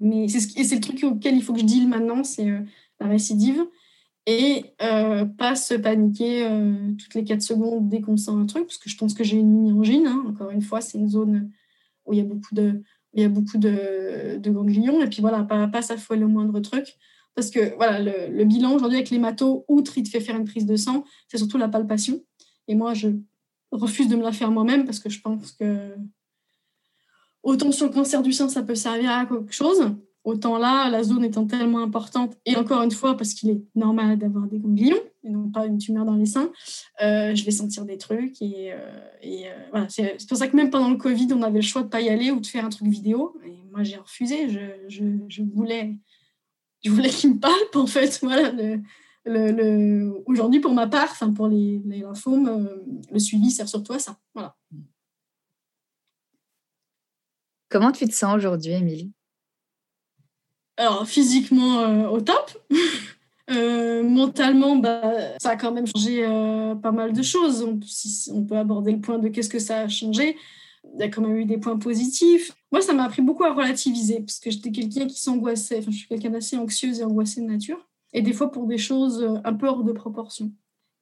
[0.00, 2.48] mais c'est ce, le truc auquel il faut que je deal maintenant, c'est
[3.00, 3.64] la récidive
[4.26, 8.66] et euh, pas se paniquer euh, toutes les 4 secondes dès qu'on sent un truc,
[8.66, 10.06] parce que je pense que j'ai une mini-angine.
[10.06, 10.24] Hein.
[10.28, 11.50] Encore une fois, c'est une zone
[12.06, 12.54] où il y a beaucoup
[13.58, 16.96] de, ganglions, et puis voilà, pas, pas s'affoler au moindre truc.
[17.34, 20.44] Parce que voilà, le, bilan aujourd'hui avec les matos, outre il te fait faire une
[20.44, 22.22] prise de sang, c'est surtout la palpation.
[22.68, 23.08] Et moi, je
[23.72, 25.96] refuse de me la faire moi-même parce que je pense que
[27.44, 31.02] autant sur le cancer du sein, ça peut servir à quelque chose, Autant là, la
[31.02, 34.96] zone étant tellement importante, et encore une fois, parce qu'il est normal d'avoir des ganglions,
[35.22, 36.50] et non pas une tumeur dans les seins,
[36.98, 38.40] je vais sentir des trucs.
[38.40, 38.72] Et,
[39.22, 41.88] et voilà, c'est pour ça que même pendant le Covid, on avait le choix de
[41.88, 43.36] pas y aller ou de faire un truc vidéo.
[43.44, 44.48] Et moi, j'ai refusé.
[44.48, 44.60] Je,
[45.28, 45.94] je, voulais,
[46.82, 48.18] je voulais qu'il me palpe, en fait.
[48.22, 48.80] Voilà, le,
[49.26, 52.70] le, Aujourd'hui, pour ma part, pour les, les lymphomes,
[53.12, 54.16] le suivi sert surtout à ça.
[54.34, 54.56] Voilà.
[57.74, 59.10] Comment tu te sens aujourd'hui, Émilie?
[60.76, 62.56] Alors, physiquement, euh, au top.
[63.50, 67.62] Euh, mentalement, bah, ça a quand même changé euh, pas mal de choses.
[68.32, 70.38] On, peut aborder le point de qu'est-ce que ça a changé.
[70.94, 72.52] Il y a quand même eu des points positifs.
[72.72, 75.80] Moi, ça m'a appris beaucoup à relativiser parce que j'étais quelqu'un qui s'angoissait.
[75.80, 77.86] Enfin, je suis quelqu'un d'assez anxieuse et angoissée de nature.
[78.14, 80.50] Et des fois pour des choses un peu hors de proportion.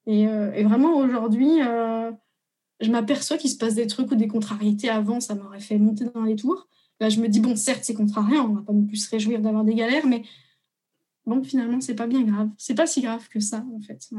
[0.05, 0.27] Et
[0.65, 1.61] vraiment, aujourd'hui,
[2.83, 6.05] je m'aperçois qu'il se passe des trucs ou des contrariétés avant, ça m'aurait fait monter
[6.13, 6.67] dans les tours.
[6.99, 9.41] Là, je me dis, bon, certes, c'est contrarié, on va pas non plus se réjouir
[9.41, 10.23] d'avoir des galères, mais
[11.25, 12.49] bon, finalement, c'est pas bien grave.
[12.57, 14.09] C'est pas si grave que ça, en fait.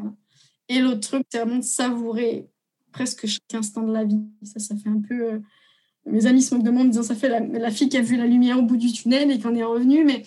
[0.69, 2.49] Et l'autre truc, c'est vraiment de savourer
[2.93, 4.21] presque chaque instant de la vie.
[4.43, 5.33] Ça, ça fait un peu.
[5.33, 5.39] Euh,
[6.07, 8.03] mes amis se moquent de moi en me disant, ça fait la, fille qui a
[8.03, 10.25] vu la lumière au bout du tunnel et qui en est revenue, mais.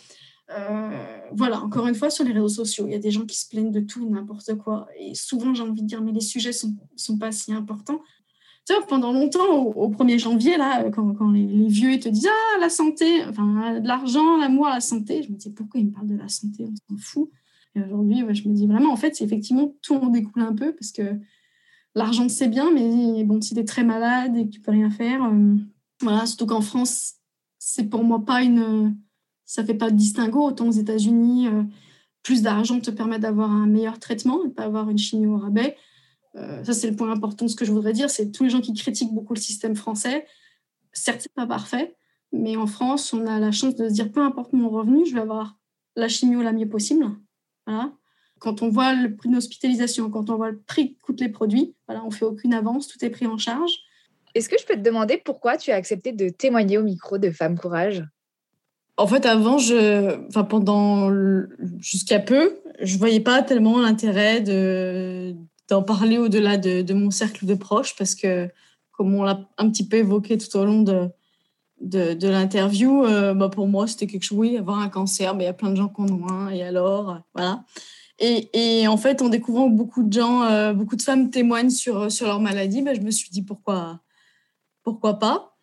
[0.50, 3.38] Euh, voilà, encore une fois, sur les réseaux sociaux, il y a des gens qui
[3.38, 4.88] se plaignent de tout et n'importe quoi.
[4.98, 8.02] Et souvent, j'ai envie de dire, mais les sujets sont, sont pas si importants
[8.88, 13.80] pendant longtemps, au, 1er janvier, là, quand, les, vieux te disent Ah, la santé, enfin,
[13.80, 16.66] de l'argent, l'amour, la santé, je me disais Pourquoi ils me parlent de la santé?
[16.66, 17.30] On s'en fout.
[17.76, 20.74] Et aujourd'hui, je me dis vraiment, en fait, c'est effectivement, tout en découle un peu
[20.74, 21.20] parce que
[21.96, 24.90] l'argent, c'est bien, mais bon, si tu es très malade et que tu peux rien
[24.90, 25.56] faire, euh,
[26.02, 27.16] voilà, surtout qu'en France,
[27.60, 28.96] c'est pour moi pas une.
[29.46, 30.46] Ça fait pas de distinguo.
[30.46, 31.64] Autant aux États-Unis, euh,
[32.22, 35.78] plus d'argent te permet d'avoir un meilleur traitement et pas avoir une chimio au rabais.
[36.36, 38.10] Euh, ça, c'est le point important de ce que je voudrais dire.
[38.10, 40.26] C'est tous les gens qui critiquent beaucoup le système français.
[40.94, 41.96] Certes, c'est pas parfait,
[42.32, 45.14] mais en France, on a la chance de se dire peu importe mon revenu, je
[45.14, 45.58] vais avoir
[45.96, 47.06] la chimio la mieux possible.
[47.66, 47.92] Voilà.
[48.40, 51.76] Quand on voit le prix d'hospitalisation, quand on voit le prix que coûtent les produits,
[51.88, 53.72] voilà, on fait aucune avance, tout est pris en charge.
[54.36, 57.32] Est-ce que je peux te demander pourquoi tu as accepté de témoigner au micro de
[57.32, 58.04] Femme Courage?
[58.98, 61.12] En fait, avant, je, enfin pendant
[61.80, 65.36] jusqu'à peu, je voyais pas tellement l'intérêt de
[65.70, 68.50] d'en parler au-delà de, mon cercle de proches parce que,
[68.92, 71.10] comme on l'a un petit peu évoqué tout au long de,
[71.82, 75.48] de, l'interview, euh, bah pour moi, c'était quelque chose, oui, avoir un cancer, mais il
[75.48, 77.64] y a plein de gens qui en ont un, et alors, euh, voilà.
[78.20, 78.50] Et,
[78.82, 82.12] et, en fait, en découvrant que beaucoup de gens, euh, beaucoup de femmes témoignent sur,
[82.12, 84.00] sur leur maladie, bah, je me suis dit pourquoi,
[84.84, 85.56] pourquoi pas?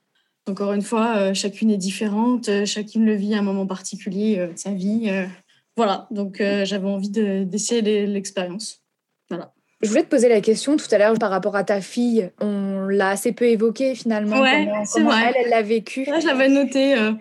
[0.49, 4.73] Encore une fois, chacune est différente, chacune le vit à un moment particulier de sa
[4.73, 5.11] vie.
[5.75, 8.83] voilà, donc j'avais envie d'essayer l'expérience.
[9.31, 9.55] Voilà.
[9.85, 12.31] Je voulais te poser la question tout à l'heure par rapport à ta fille.
[12.41, 14.41] On l'a assez peu évoqué finalement.
[14.41, 16.05] Ouais, comment, elle, elle l'a vécu.
[16.05, 16.95] je l'avais noté.
[16.95, 17.13] Euh.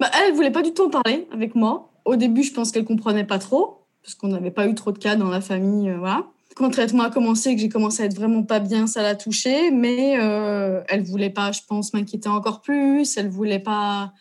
[0.00, 1.90] Bah, elle, ne voulait pas du tout en parler avec moi.
[2.04, 4.98] Au début, je pense qu'elle comprenait pas trop parce qu'on n'avait pas eu trop de
[4.98, 5.90] cas dans la famille.
[5.90, 6.26] Euh, voilà.
[6.56, 9.16] Quand le traitement a commencé, que j'ai commencé à être vraiment pas bien, ça l'a
[9.16, 9.70] touchée.
[9.72, 13.16] Mais euh, elle voulait pas, je pense, m'inquiéter encore plus.
[13.16, 14.12] Elle voulait pas.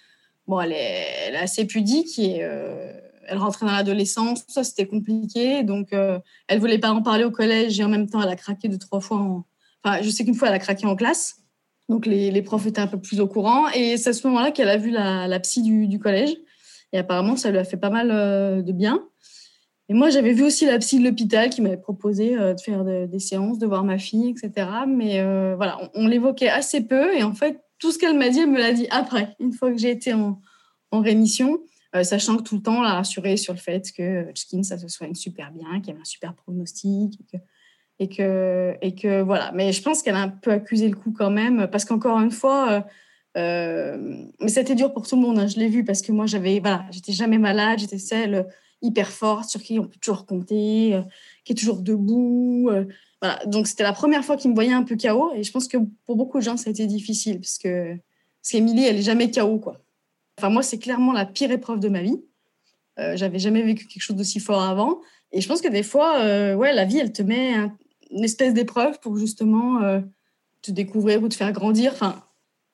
[0.48, 2.92] Bon, elle est, elle est assez pudique et euh,
[3.28, 5.64] elle rentrait dans l'adolescence, tout ça c'était compliqué.
[5.64, 8.36] Donc euh, elle voulait pas en parler au collège et en même temps elle a
[8.36, 9.44] craqué deux, trois fois.
[9.84, 11.38] Enfin, je sais qu'une fois elle a craqué en classe.
[11.90, 13.68] Donc les, profs étaient un peu plus au courant.
[13.70, 16.36] Et c'est à ce moment-là qu'elle a vu la, psy du, collège.
[16.92, 19.04] Et apparemment ça lui a fait pas mal euh, de bien.
[19.90, 22.84] Et moi j'avais vu aussi la psy de l'hôpital qui m'avait proposé euh, de faire
[22.86, 24.68] des séances, de voir ma fille, etc.
[24.88, 25.22] Mais
[25.56, 27.16] voilà, on, l'évoquait assez peu.
[27.16, 29.72] Et en fait, tout ce qu'elle m'a dit, elle me l'a dit après, une fois
[29.72, 30.40] que j'ai été en
[30.92, 31.60] rémission.
[31.96, 34.88] Euh, sachant que tout le temps, la rassurer sur le fait que Skin, ça se
[34.88, 37.20] soigne super bien, qu'il y avait un super pronostic
[38.00, 39.52] et que, et que, voilà.
[39.54, 42.32] Mais je pense qu'elle a un peu accusé le coup quand même, parce qu'encore une
[42.32, 42.82] fois, euh,
[43.38, 45.38] euh, mais c'était dur pour tout le monde.
[45.38, 48.48] Hein, je l'ai vu parce que moi, j'avais, voilà, j'étais jamais malade, j'étais celle
[48.82, 51.00] hyper forte sur qui on peut toujours compter,
[51.46, 52.70] qui est toujours debout.
[53.22, 53.40] voilà.
[53.46, 55.78] Donc c'était la première fois qu'il me voyait un peu KO, et je pense que
[56.06, 57.96] pour beaucoup de gens, ça a été difficile parce que
[58.44, 59.80] parce qu'Emilie, elle est jamais KO, quoi.
[60.38, 62.22] Enfin, moi, c'est clairement la pire épreuve de ma vie.
[63.00, 65.02] Euh, j'avais jamais vécu quelque chose d'aussi fort avant.
[65.32, 67.54] Et je pense que des fois, euh, ouais, la vie, elle te met
[68.12, 70.00] une espèce d'épreuve pour justement euh,
[70.62, 71.92] te découvrir ou te faire grandir.
[71.94, 72.24] Enfin,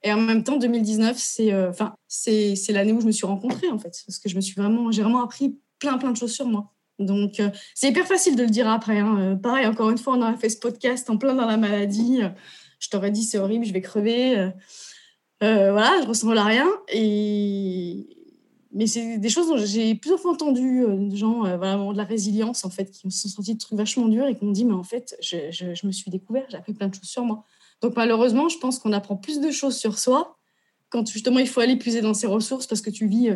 [0.04, 3.78] et en même temps, 2019, c'est enfin, c'est l'année où je me suis rencontrée, en
[3.78, 4.02] fait.
[4.06, 6.74] Parce que je me suis vraiment, j'ai vraiment appris plein, plein de choses sur moi.
[7.00, 7.42] Donc,
[7.76, 9.00] c'est hyper facile de le dire après.
[9.00, 9.38] Hein.
[9.42, 12.22] pareil, encore une fois, on a fait ce podcast en plein dans la maladie.
[12.80, 14.52] je t'aurais dit, c'est horrible, je vais crever.
[15.44, 16.68] Euh, voilà, je ressemble à rien.
[16.90, 18.08] Et...
[18.72, 22.04] Mais c'est des choses dont j'ai plusieurs fois entendu euh, des gens, euh, de la
[22.04, 24.64] résilience, en fait, qui se sont sentis de trucs vachement durs et qui m'ont dit,
[24.64, 27.44] mais en fait, je, je, me suis découvert, j'ai appris plein de choses sur moi.
[27.82, 30.38] Donc malheureusement, je pense qu'on apprend plus de choses sur soi
[30.90, 33.32] quand justement il faut aller puiser dans ses ressources parce que tu vis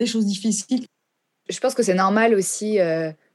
[0.00, 0.84] des choses difficiles.
[1.48, 2.78] Je pense que c'est normal aussi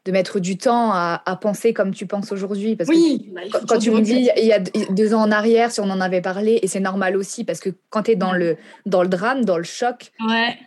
[0.05, 2.75] de mettre du temps à, penser comme tu penses aujourd'hui.
[2.75, 5.71] Parce oui, que bah, quand, tu me dis, il y a deux ans en arrière,
[5.71, 8.33] si on en avait parlé, et c'est normal aussi, parce que quand tu es dans
[8.33, 10.11] le, dans le drame, dans le choc,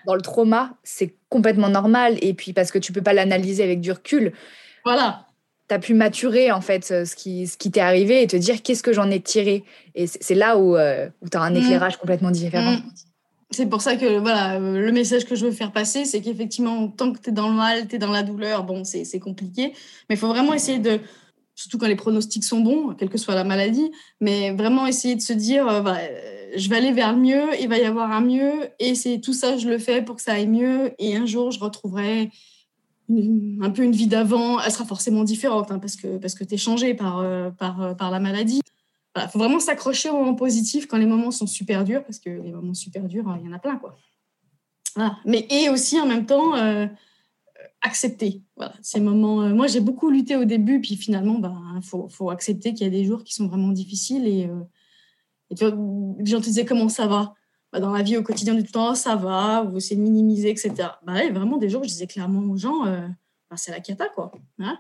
[0.07, 2.17] dans le trauma, c'est complètement normal.
[2.23, 4.33] Et puis parce que tu peux pas l'analyser avec du recul.
[4.85, 5.27] Voilà.
[5.69, 8.63] Tu as pu maturer en fait ce qui, ce qui t'est arrivé et te dire
[8.63, 9.65] qu'est-ce que j'en ai tiré?
[9.95, 11.57] Et c'est là où, euh, où tu as un mmh.
[11.57, 12.73] éclairage complètement différent.
[12.73, 12.83] Mmh.
[13.51, 16.89] C'est pour ça que voilà, euh, le message que je veux faire passer, c'est qu'effectivement,
[16.89, 19.73] tant que tu es dans le mal, tu es dans la douleur, bon, c'est compliqué.
[20.09, 20.99] Mais il faut vraiment essayer de,
[21.55, 23.91] surtout quand les pronostics sont bons, quelle que soit la maladie,
[24.21, 27.69] mais vraiment essayer de se dire, euh, euh, je vais aller vers le mieux, il
[27.69, 30.33] va y avoir un mieux, et c'est tout ça, je le fais pour que ça
[30.33, 32.31] aille mieux, et un jour, je retrouverai
[33.09, 34.59] un peu une vie d'avant.
[34.61, 37.25] Elle sera forcément différente, hein, parce que, parce que tu es changé par,
[37.57, 38.61] par, par la maladie.
[39.25, 42.31] Il faut vraiment s'accrocher aux moments positifs quand les moments sont super durs, parce que
[42.31, 43.77] les moments super durs, il y en a plein.
[43.77, 43.97] Quoi.
[45.25, 46.87] Mais, et aussi en même temps, euh,
[47.83, 49.43] accepter voilà, ces moments.
[49.43, 52.91] Euh, moi, j'ai beaucoup lutté au début, puis finalement, bah, faut, accepter qu'il y a
[52.91, 54.27] des jours qui sont vraiment difficiles.
[54.27, 54.63] Et, euh,
[55.57, 55.77] tu vois,
[56.19, 57.35] les gens te disaient comment ça va?
[57.73, 60.73] Bah, Dans la vie au quotidien du temps, ça va, vous essayez de minimiser, etc.
[61.05, 62.85] Bah, y a vraiment des jours où je disais clairement aux gens,
[63.55, 64.33] c'est la cata, quoi.
[64.59, 64.79] Hein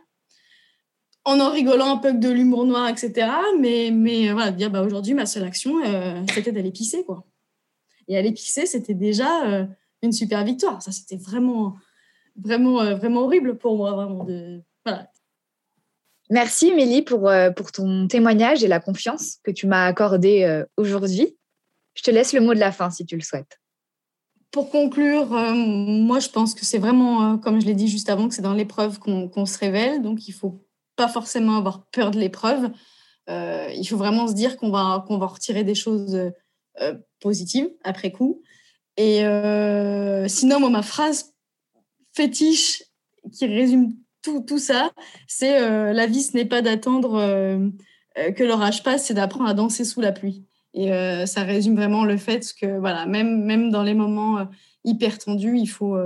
[1.26, 3.28] en en rigolant un peu de l'humour noir, etc.
[3.58, 7.04] Mais, mais euh, voilà, dire bah, aujourd'hui, ma seule action, euh, c'était d'aller pisser.
[7.04, 7.24] Quoi.
[8.06, 9.66] Et aller pisser, c'était déjà euh,
[10.02, 10.80] une super victoire.
[10.80, 11.74] Ça, c'était vraiment,
[12.36, 13.92] vraiment, vraiment horrible pour moi.
[13.92, 14.62] Vraiment de,
[16.30, 21.36] Merci, Mélie, pour, pour ton témoignage et la confiance que tu m'as accordée aujourd'hui.
[21.94, 23.60] Je te laisse le mot de la fin si tu le souhaites.
[24.50, 28.34] Pour conclure, moi, je pense que c'est vraiment, comme je l'ai dit juste avant, que
[28.34, 30.02] c'est dans l'épreuve qu'on se révèle.
[30.02, 30.65] Donc, il faut
[30.96, 32.70] pas forcément avoir peur de l'épreuve.
[33.28, 36.32] Euh, il faut vraiment se dire qu'on va, qu'on va retirer des choses
[36.80, 38.42] euh, positives après coup.
[38.96, 41.34] Et euh, sinon, ma phrase
[42.14, 42.82] fétiche
[43.32, 43.92] qui résume
[44.22, 44.90] tout, tout ça,
[45.28, 45.60] c'est
[45.92, 47.20] la vie, ce n'est pas d'attendre
[48.16, 50.44] que l'orage passe, c'est d'apprendre à danser sous la pluie.
[50.74, 50.88] Et
[51.26, 54.48] ça résume vraiment le fait que, voilà, même, même dans les moments
[54.84, 55.96] hyper tendus, il faut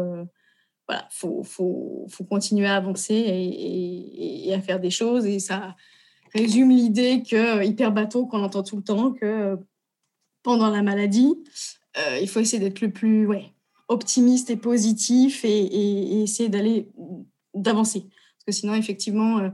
[0.90, 5.24] voilà, faut, faut, faut, continuer à avancer et, à faire des choses.
[5.24, 5.76] Et ça
[6.34, 9.56] résume l'idée que euh, hyper bateau qu'on entend tout le temps, que euh,
[10.42, 11.32] pendant la maladie,
[11.96, 13.52] euh, il faut essayer d'être le plus ouais,
[13.86, 16.88] optimiste et positif et, essayer d'aller
[17.54, 18.00] d'avancer.
[18.00, 19.52] Parce que sinon, effectivement,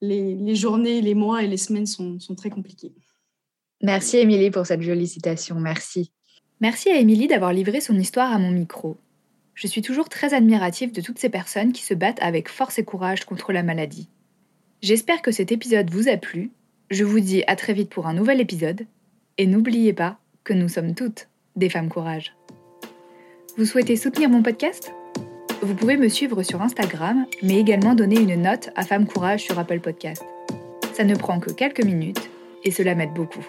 [0.00, 2.94] les, les, journées, les mois et les semaines sont, sont très compliquées.
[3.82, 5.58] Merci Émilie pour cette jolie citation.
[5.58, 6.12] Merci.
[6.60, 8.98] Merci à Émilie d'avoir livré son histoire à mon micro
[9.56, 12.84] je suis toujours très admirative de toutes ces personnes qui se battent avec force et
[12.84, 14.08] courage contre la maladie.
[14.82, 16.50] J'espère que cet épisode vous a plu.
[16.90, 18.86] Je vous dis à très vite pour un nouvel épisode.
[19.38, 22.36] Et n'oubliez pas que nous sommes toutes des femmes courage.
[23.56, 24.92] Vous souhaitez soutenir mon podcast?
[25.62, 29.58] Vous pouvez me suivre sur Instagram, mais également donner une note à Femmes Courage sur
[29.58, 30.22] Apple Podcast.
[30.92, 32.28] Ça ne prend que quelques minutes
[32.62, 33.46] et cela m'aide beaucoup.